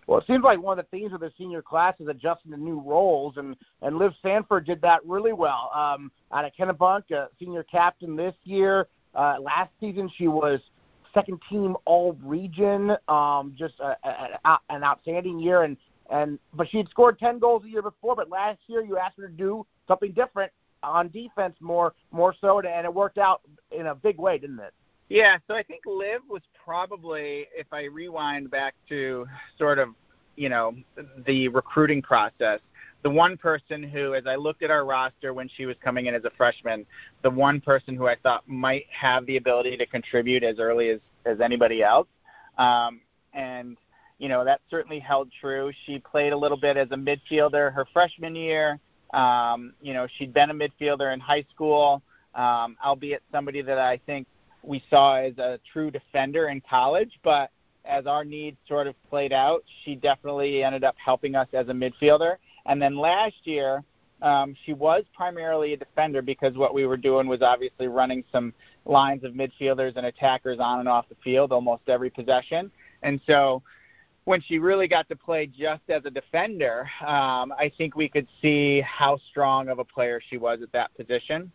Well, 0.07 0.21
it 0.21 0.27
seems 0.29 0.45
like 0.45 0.61
one 0.61 0.79
of 0.79 0.85
the 0.89 0.97
themes 0.97 1.13
of 1.13 1.19
the 1.19 1.33
senior 1.37 1.63
class 1.63 1.95
is 1.99 2.07
adjusting 2.07 2.53
to 2.53 2.57
new 2.57 2.81
roles, 2.81 3.39
and 3.39 3.57
and 3.83 3.99
Liv 3.99 4.13
Sandford 4.23 4.65
did 4.65 4.81
that 4.83 5.05
really 5.05 5.33
well. 5.33 5.73
Um, 5.75 6.13
out 6.31 6.45
of 6.45 6.53
Kennebunk, 6.57 7.11
a 7.11 7.29
senior 7.41 7.65
captain 7.65 8.15
this 8.15 8.37
year. 8.45 8.87
Uh, 9.17 9.39
last 9.41 9.73
season, 9.81 10.09
she 10.17 10.29
was 10.29 10.61
second 11.13 11.41
team 11.51 11.77
All 11.87 12.13
Region. 12.23 12.97
Um, 13.09 13.53
just 13.59 13.81
a, 13.81 13.97
a, 14.05 14.39
a, 14.45 14.59
an 14.71 14.85
outstanding 14.85 15.41
year, 15.41 15.65
and 15.65 15.77
and 16.11 16.39
but 16.55 16.69
she 16.69 16.79
had 16.79 16.89
scored 16.89 17.19
ten 17.19 17.39
goals 17.39 17.65
a 17.65 17.69
year 17.69 17.83
before, 17.83 18.17
but 18.17 18.31
last 18.31 18.59
year 18.67 18.85
you 18.85 18.99
asked 18.99 19.17
her 19.19 19.29
to 19.29 19.35
do 19.35 19.67
something 19.89 20.13
different 20.13 20.53
on 20.83 21.09
defense 21.09 21.57
more 21.61 21.95
more 22.11 22.35
so, 22.41 22.61
and 22.61 22.85
it 22.85 22.93
worked 22.93 23.19
out 23.19 23.43
in 23.71 23.87
a 23.87 23.95
big 23.95 24.19
way, 24.19 24.39
didn't 24.39 24.61
it? 24.61 24.73
Yeah, 25.09 25.39
so 25.47 25.55
I 25.55 25.63
think 25.63 25.83
Liv 25.87 26.23
was 26.29 26.43
probably, 26.65 27.47
if 27.55 27.67
I 27.73 27.85
rewind 27.85 28.51
back 28.51 28.75
to 28.89 29.27
sort 29.57 29.79
of, 29.79 29.91
you 30.35 30.49
know, 30.49 30.75
the 31.27 31.47
recruiting 31.49 32.03
process, 32.03 32.59
the 33.05 33.11
one 33.11 33.37
person 33.37 33.85
who, 33.85 34.15
as 34.15 34.27
I 34.27 34.35
looked 34.35 34.65
at 34.65 34.71
our 34.73 34.85
roster 34.85 35.33
when 35.33 35.49
she 35.57 35.65
was 35.65 35.77
coming 35.83 36.07
in 36.07 36.15
as 36.15 36.25
a 36.25 36.31
freshman, 36.37 36.85
the 37.23 37.31
one 37.31 37.61
person 37.61 37.95
who 37.95 38.09
I 38.09 38.17
thought 38.17 38.49
might 38.49 38.87
have 38.91 39.27
the 39.27 39.37
ability 39.37 39.77
to 39.77 39.87
contribute 39.87 40.43
as 40.43 40.59
early 40.59 40.89
as 40.91 41.01
as 41.25 41.41
anybody 41.41 41.83
else. 41.83 42.09
Um, 42.59 43.01
and 43.33 43.77
you 44.19 44.29
know, 44.29 44.45
that 44.45 44.61
certainly 44.71 44.99
held 44.99 45.31
true. 45.41 45.71
She 45.85 45.99
played 45.99 46.33
a 46.33 46.37
little 46.37 46.57
bit 46.57 46.77
as 46.77 46.89
a 46.91 46.97
midfielder 46.97 47.73
her 47.73 47.87
freshman 47.93 48.35
year. 48.35 48.79
Um, 49.13 49.75
you 49.81 49.95
know, 49.95 50.07
she'd 50.19 50.33
been 50.33 50.51
a 50.51 50.55
midfielder 50.55 51.13
in 51.13 51.21
high 51.21 51.45
school, 51.55 52.03
um, 52.35 52.77
albeit 52.85 53.23
somebody 53.31 53.63
that 53.63 53.79
I 53.79 53.99
think 54.07 54.27
we 54.63 54.83
saw 54.91 55.17
as 55.17 55.39
a 55.39 55.61
true 55.73 55.91
defender 55.91 56.49
in 56.49 56.61
college. 56.69 57.19
But 57.23 57.51
as 57.85 58.07
our 58.07 58.25
needs 58.25 58.57
sort 58.67 58.87
of 58.87 58.95
played 59.09 59.33
out, 59.33 59.65
she 59.85 59.95
definitely 59.95 60.63
ended 60.63 60.83
up 60.83 60.97
helping 61.03 61.35
us 61.35 61.49
as 61.53 61.69
a 61.69 61.73
midfielder. 61.73 62.37
And 62.67 62.83
then 62.83 62.97
last 62.97 63.37
year, 63.45 63.85
um, 64.23 64.57
she 64.65 64.73
was 64.73 65.05
primarily 65.15 65.75
a 65.75 65.77
defender 65.77 66.23
because 66.23 66.57
what 66.57 66.75
we 66.75 66.87
were 66.87 66.97
doing 66.97 67.27
was 67.27 67.43
obviously 67.43 67.87
running 67.87 68.25
some 68.33 68.53
lines 68.87 69.25
of 69.25 69.35
midfielders 69.35 69.97
and 69.97 70.07
attackers 70.07 70.59
on 70.59 70.81
and 70.81 70.89
off 70.89 71.09
the 71.09 71.17
field 71.23 71.53
almost 71.53 71.83
every 71.89 72.11
possession. 72.11 72.71
And 73.03 73.21
so 73.27 73.63
when 74.27 74.41
she 74.41 74.59
really 74.59 74.89
got 74.89 75.09
to 75.09 75.15
play 75.15 75.47
just 75.47 75.83
as 75.89 76.05
a 76.05 76.11
defender, 76.11 76.91
um, 77.01 77.53
I 77.57 77.73
think 77.79 77.95
we 77.95 78.09
could 78.09 78.27
see 78.43 78.81
how 78.81 79.19
strong 79.31 79.69
of 79.69 79.79
a 79.79 79.85
player 79.85 80.21
she 80.29 80.37
was 80.37 80.59
at 80.63 80.73
that 80.73 80.95
position. 80.97 81.51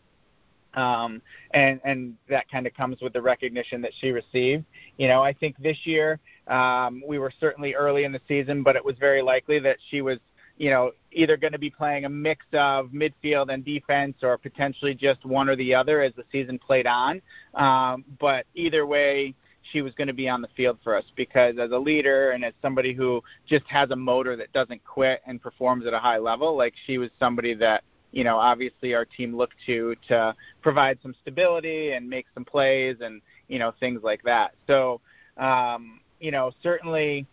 Um, 0.74 1.22
and 1.54 1.82
and 1.84 2.16
that 2.30 2.50
kind 2.50 2.66
of 2.66 2.74
comes 2.74 3.02
with 3.02 3.12
the 3.12 3.22
recognition 3.22 3.82
that 3.82 3.92
she 4.00 4.12
received. 4.12 4.64
You 4.98 5.10
know, 5.10 5.22
I 5.22 5.34
think 5.34 5.58
this 5.58 5.80
year 5.84 6.18
um, 6.48 7.04
we 7.06 7.20
were 7.20 7.32
certainly 7.42 7.76
early 7.76 8.06
in 8.06 8.14
the 8.14 8.22
season, 8.26 8.64
but 8.64 8.78
it 8.78 8.86
was 8.86 8.96
very 8.98 9.22
likely 9.22 9.60
that 9.60 9.76
she 9.90 10.02
was, 10.02 10.20
you 10.58 10.70
know, 10.70 10.94
either 11.12 11.36
going 11.36 11.52
to 11.52 11.60
be 11.60 11.70
playing 11.70 12.06
a 12.06 12.10
mix 12.10 12.46
of 12.54 12.88
midfield 12.92 13.54
and 13.54 13.66
defense, 13.66 14.16
or 14.24 14.38
potentially 14.38 14.96
just 14.96 15.26
one 15.26 15.50
or 15.50 15.58
the 15.58 15.76
other 15.76 16.02
as 16.02 16.14
the 16.16 16.24
season 16.32 16.58
played 16.58 16.88
on. 16.88 17.22
Um, 17.54 18.06
but 18.18 18.46
either 18.56 18.86
way, 18.86 19.36
she 19.72 19.82
was 19.82 19.94
going 19.94 20.08
to 20.08 20.14
be 20.14 20.28
on 20.28 20.42
the 20.42 20.48
field 20.56 20.78
for 20.84 20.96
us 20.96 21.06
because 21.16 21.58
as 21.60 21.72
a 21.72 21.78
leader 21.78 22.32
and 22.32 22.44
as 22.44 22.54
somebody 22.62 22.94
who 22.94 23.22
just 23.48 23.66
has 23.68 23.92
a 23.92 23.96
motor 23.96 24.36
that 24.36 24.52
doesn't 24.54 24.84
quit 24.84 25.22
and 25.26 25.42
performs 25.42 25.86
at 25.86 25.94
a 25.94 26.00
high 26.00 26.18
level, 26.18 26.58
like 26.58 26.74
she 26.86 26.98
was 26.98 27.10
somebody 27.20 27.54
that 27.54 27.84
you 28.12 28.24
know 28.24 28.38
obviously 28.38 28.94
our 28.94 29.06
team 29.06 29.36
looked 29.36 29.56
to 29.66 29.96
to 30.08 30.36
provide 30.62 30.98
some 31.02 31.16
stability 31.22 31.92
and 31.92 32.10
make 32.10 32.26
some 32.34 32.44
plays 32.44 32.98
and 33.02 33.22
you 33.48 33.60
know 33.60 33.74
things 33.80 34.02
like 34.04 34.22
that. 34.24 34.54
So 34.68 35.02
um, 35.38 36.00
you 36.20 36.32
know 36.32 36.52
certainly 36.64 37.26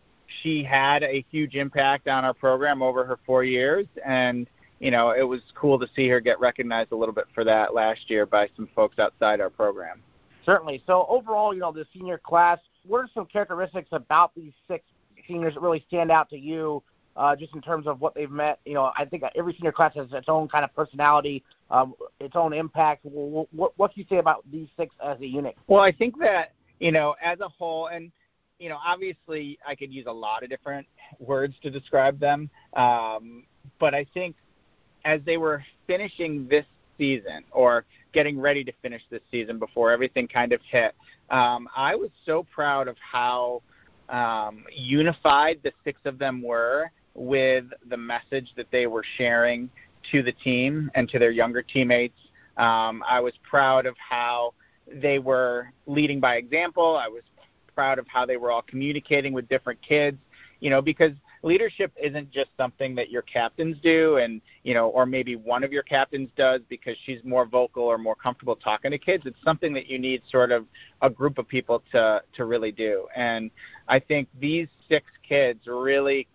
she 0.42 0.62
had 0.62 1.02
a 1.02 1.24
huge 1.30 1.54
impact 1.54 2.06
on 2.06 2.24
our 2.24 2.34
program 2.34 2.82
over 2.82 3.04
her 3.04 3.18
four 3.24 3.44
years 3.44 3.86
and 4.06 4.46
you 4.78 4.90
know 4.90 5.10
it 5.10 5.22
was 5.22 5.40
cool 5.54 5.78
to 5.78 5.88
see 5.96 6.06
her 6.08 6.20
get 6.20 6.38
recognized 6.38 6.92
a 6.92 6.96
little 6.96 7.14
bit 7.14 7.24
for 7.34 7.44
that 7.44 7.74
last 7.74 8.10
year 8.10 8.26
by 8.26 8.48
some 8.54 8.68
folks 8.76 8.98
outside 8.98 9.40
our 9.40 9.50
program. 9.50 10.02
Certainly. 10.48 10.82
So 10.86 11.04
overall, 11.10 11.52
you 11.52 11.60
know, 11.60 11.72
the 11.72 11.84
senior 11.92 12.16
class, 12.16 12.58
what 12.86 13.00
are 13.00 13.08
some 13.12 13.26
characteristics 13.26 13.90
about 13.92 14.34
these 14.34 14.54
six 14.66 14.82
seniors 15.26 15.52
that 15.52 15.60
really 15.60 15.84
stand 15.86 16.10
out 16.10 16.30
to 16.30 16.38
you, 16.38 16.82
uh, 17.16 17.36
just 17.36 17.54
in 17.54 17.60
terms 17.60 17.86
of 17.86 18.00
what 18.00 18.14
they've 18.14 18.30
met? 18.30 18.58
You 18.64 18.72
know, 18.72 18.90
I 18.96 19.04
think 19.04 19.24
every 19.36 19.52
senior 19.52 19.72
class 19.72 19.94
has 19.94 20.06
its 20.10 20.26
own 20.26 20.48
kind 20.48 20.64
of 20.64 20.74
personality, 20.74 21.44
um, 21.70 21.92
its 22.18 22.34
own 22.34 22.54
impact. 22.54 23.04
What, 23.04 23.52
what, 23.52 23.72
what 23.76 23.92
can 23.92 24.00
you 24.00 24.06
say 24.08 24.16
about 24.16 24.42
these 24.50 24.68
six 24.74 24.94
as 25.04 25.20
a 25.20 25.26
unit? 25.26 25.54
Well, 25.66 25.82
I 25.82 25.92
think 25.92 26.18
that 26.20 26.54
you 26.80 26.92
know, 26.92 27.14
as 27.22 27.40
a 27.40 27.48
whole, 27.50 27.88
and 27.88 28.10
you 28.58 28.70
know, 28.70 28.78
obviously, 28.82 29.58
I 29.66 29.74
could 29.74 29.92
use 29.92 30.06
a 30.06 30.12
lot 30.12 30.42
of 30.42 30.48
different 30.48 30.86
words 31.18 31.56
to 31.62 31.70
describe 31.70 32.18
them, 32.18 32.48
um, 32.74 33.44
but 33.78 33.94
I 33.94 34.06
think 34.14 34.34
as 35.04 35.20
they 35.26 35.36
were 35.36 35.62
finishing 35.86 36.48
this 36.48 36.64
season 36.98 37.44
or 37.52 37.84
getting 38.12 38.38
ready 38.38 38.64
to 38.64 38.72
finish 38.82 39.02
this 39.10 39.22
season 39.30 39.58
before 39.58 39.90
everything 39.90 40.28
kind 40.28 40.52
of 40.52 40.60
hit, 40.70 40.94
um, 41.30 41.68
I 41.76 41.94
was 41.94 42.10
so 42.26 42.46
proud 42.52 42.88
of 42.88 42.96
how 42.98 43.62
um, 44.08 44.64
unified 44.72 45.60
the 45.62 45.72
six 45.84 46.00
of 46.04 46.18
them 46.18 46.42
were 46.42 46.90
with 47.14 47.64
the 47.88 47.96
message 47.96 48.52
that 48.56 48.66
they 48.70 48.86
were 48.86 49.04
sharing 49.16 49.70
to 50.12 50.22
the 50.22 50.32
team 50.32 50.90
and 50.94 51.08
to 51.08 51.18
their 51.18 51.30
younger 51.30 51.62
teammates. 51.62 52.18
Um, 52.56 53.02
I 53.06 53.20
was 53.20 53.34
proud 53.48 53.86
of 53.86 53.94
how 53.98 54.54
they 54.92 55.18
were 55.18 55.72
leading 55.86 56.20
by 56.20 56.36
example. 56.36 56.96
I 56.96 57.08
was 57.08 57.22
proud 57.74 57.98
of 57.98 58.06
how 58.08 58.26
they 58.26 58.36
were 58.36 58.50
all 58.50 58.62
communicating 58.62 59.32
with 59.32 59.48
different 59.48 59.80
kids, 59.82 60.18
you 60.60 60.70
know, 60.70 60.82
because 60.82 61.12
leadership 61.42 61.92
isn't 62.02 62.30
just 62.30 62.50
something 62.56 62.94
that 62.94 63.10
your 63.10 63.22
captains 63.22 63.76
do 63.82 64.16
and, 64.16 64.40
you 64.64 64.74
know, 64.74 64.88
or 64.88 65.06
maybe 65.06 65.36
one 65.36 65.62
of 65.62 65.72
your 65.72 65.82
captains 65.82 66.28
does 66.36 66.60
because 66.68 66.96
she's 67.04 67.22
more 67.24 67.46
vocal 67.46 67.84
or 67.84 67.98
more 67.98 68.14
comfortable 68.14 68.56
talking 68.56 68.90
to 68.90 68.98
kids. 68.98 69.24
It's 69.26 69.42
something 69.44 69.72
that 69.74 69.86
you 69.86 69.98
need 69.98 70.22
sort 70.30 70.50
of 70.50 70.66
a 71.02 71.10
group 71.10 71.38
of 71.38 71.46
people 71.48 71.82
to 71.92 72.22
to 72.34 72.44
really 72.44 72.72
do. 72.72 73.06
And 73.14 73.50
I 73.86 73.98
think 74.00 74.28
these 74.40 74.68
six 74.88 75.06
kids 75.26 75.66
really 75.66 76.26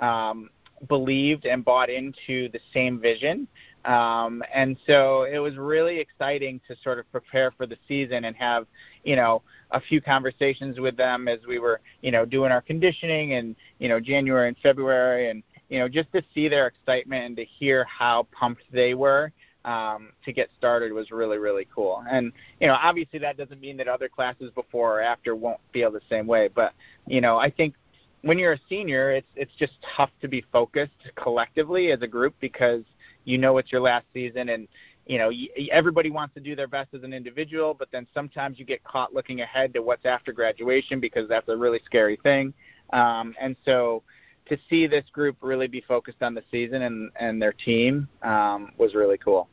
um, 0.00 0.50
believed 0.88 1.44
and 1.44 1.64
bought 1.64 1.90
into 1.90 2.48
the 2.50 2.60
same 2.72 3.00
vision 3.00 3.46
um, 3.84 4.42
and 4.52 4.76
so 4.86 5.22
it 5.22 5.38
was 5.38 5.56
really 5.56 5.98
exciting 5.98 6.60
to 6.68 6.76
sort 6.82 6.98
of 6.98 7.10
prepare 7.10 7.50
for 7.50 7.66
the 7.66 7.78
season 7.88 8.24
and 8.24 8.36
have, 8.36 8.66
you 9.04 9.16
know, 9.16 9.42
a 9.70 9.80
few 9.80 10.00
conversations 10.00 10.78
with 10.78 10.96
them 10.96 11.28
as 11.28 11.38
we 11.48 11.58
were, 11.58 11.80
you 12.02 12.10
know, 12.10 12.24
doing 12.26 12.52
our 12.52 12.60
conditioning 12.60 13.34
and, 13.34 13.56
you 13.78 13.88
know, 13.88 13.98
January 13.98 14.48
and 14.48 14.56
February 14.62 15.30
and, 15.30 15.42
you 15.70 15.78
know, 15.78 15.88
just 15.88 16.12
to 16.12 16.22
see 16.34 16.48
their 16.48 16.66
excitement 16.66 17.24
and 17.24 17.36
to 17.36 17.44
hear 17.44 17.84
how 17.84 18.26
pumped 18.32 18.62
they 18.70 18.92
were 18.92 19.32
um, 19.64 20.10
to 20.24 20.32
get 20.32 20.50
started 20.58 20.92
was 20.92 21.10
really, 21.10 21.38
really 21.38 21.66
cool. 21.74 22.04
And, 22.10 22.32
you 22.60 22.66
know, 22.66 22.74
obviously 22.74 23.18
that 23.20 23.38
doesn't 23.38 23.60
mean 23.60 23.78
that 23.78 23.88
other 23.88 24.08
classes 24.08 24.50
before 24.54 24.98
or 24.98 25.00
after 25.00 25.34
won't 25.34 25.60
feel 25.72 25.90
the 25.90 26.02
same 26.10 26.26
way. 26.26 26.48
But, 26.48 26.74
you 27.06 27.22
know, 27.22 27.38
I 27.38 27.48
think 27.50 27.74
when 28.22 28.38
you're 28.38 28.52
a 28.52 28.60
senior, 28.68 29.10
it's 29.10 29.28
it's 29.36 29.54
just 29.58 29.72
tough 29.96 30.10
to 30.20 30.28
be 30.28 30.44
focused 30.52 30.92
collectively 31.14 31.92
as 31.92 32.02
a 32.02 32.06
group 32.06 32.34
because– 32.40 32.82
you 33.24 33.38
know 33.38 33.58
it's 33.58 33.70
your 33.72 33.80
last 33.80 34.06
season 34.12 34.48
and 34.48 34.68
you 35.06 35.18
know 35.18 35.30
everybody 35.70 36.10
wants 36.10 36.34
to 36.34 36.40
do 36.40 36.54
their 36.54 36.68
best 36.68 36.94
as 36.94 37.02
an 37.02 37.12
individual 37.12 37.74
but 37.74 37.88
then 37.90 38.06
sometimes 38.14 38.58
you 38.58 38.64
get 38.64 38.82
caught 38.84 39.12
looking 39.12 39.40
ahead 39.40 39.74
to 39.74 39.82
what's 39.82 40.06
after 40.06 40.32
graduation 40.32 41.00
because 41.00 41.28
that's 41.28 41.48
a 41.48 41.56
really 41.56 41.80
scary 41.84 42.18
thing. 42.22 42.54
Um, 42.92 43.34
and 43.40 43.56
so 43.64 44.02
to 44.46 44.58
see 44.68 44.86
this 44.86 45.04
group 45.12 45.36
really 45.40 45.68
be 45.68 45.80
focused 45.80 46.22
on 46.22 46.34
the 46.34 46.42
season 46.50 46.82
and, 46.82 47.10
and 47.18 47.40
their 47.40 47.52
team 47.52 48.08
um, 48.22 48.72
was 48.78 48.94
really 48.94 49.18
cool. 49.18 49.48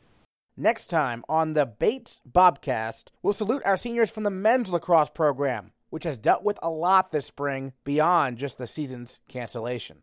Next 0.56 0.88
time 0.88 1.24
on 1.28 1.54
the 1.54 1.66
bates 1.66 2.20
bobcast 2.30 3.04
we'll 3.22 3.32
salute 3.32 3.62
our 3.64 3.76
seniors 3.76 4.10
from 4.10 4.24
the 4.24 4.30
men's 4.30 4.70
lacrosse 4.70 5.10
program 5.10 5.72
which 5.90 6.04
has 6.04 6.18
dealt 6.18 6.44
with 6.44 6.58
a 6.62 6.70
lot 6.70 7.10
this 7.10 7.26
spring 7.26 7.72
beyond 7.84 8.36
just 8.36 8.58
the 8.58 8.66
season's 8.66 9.18
cancellation. 9.28 9.98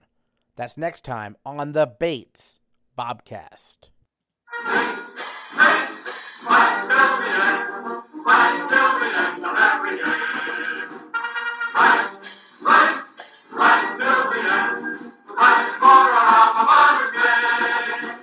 That's 0.55 0.77
next 0.77 1.03
time 1.03 1.35
on 1.45 1.73
the 1.73 1.85
bates 1.85 2.59
Bobcast. 2.97 3.89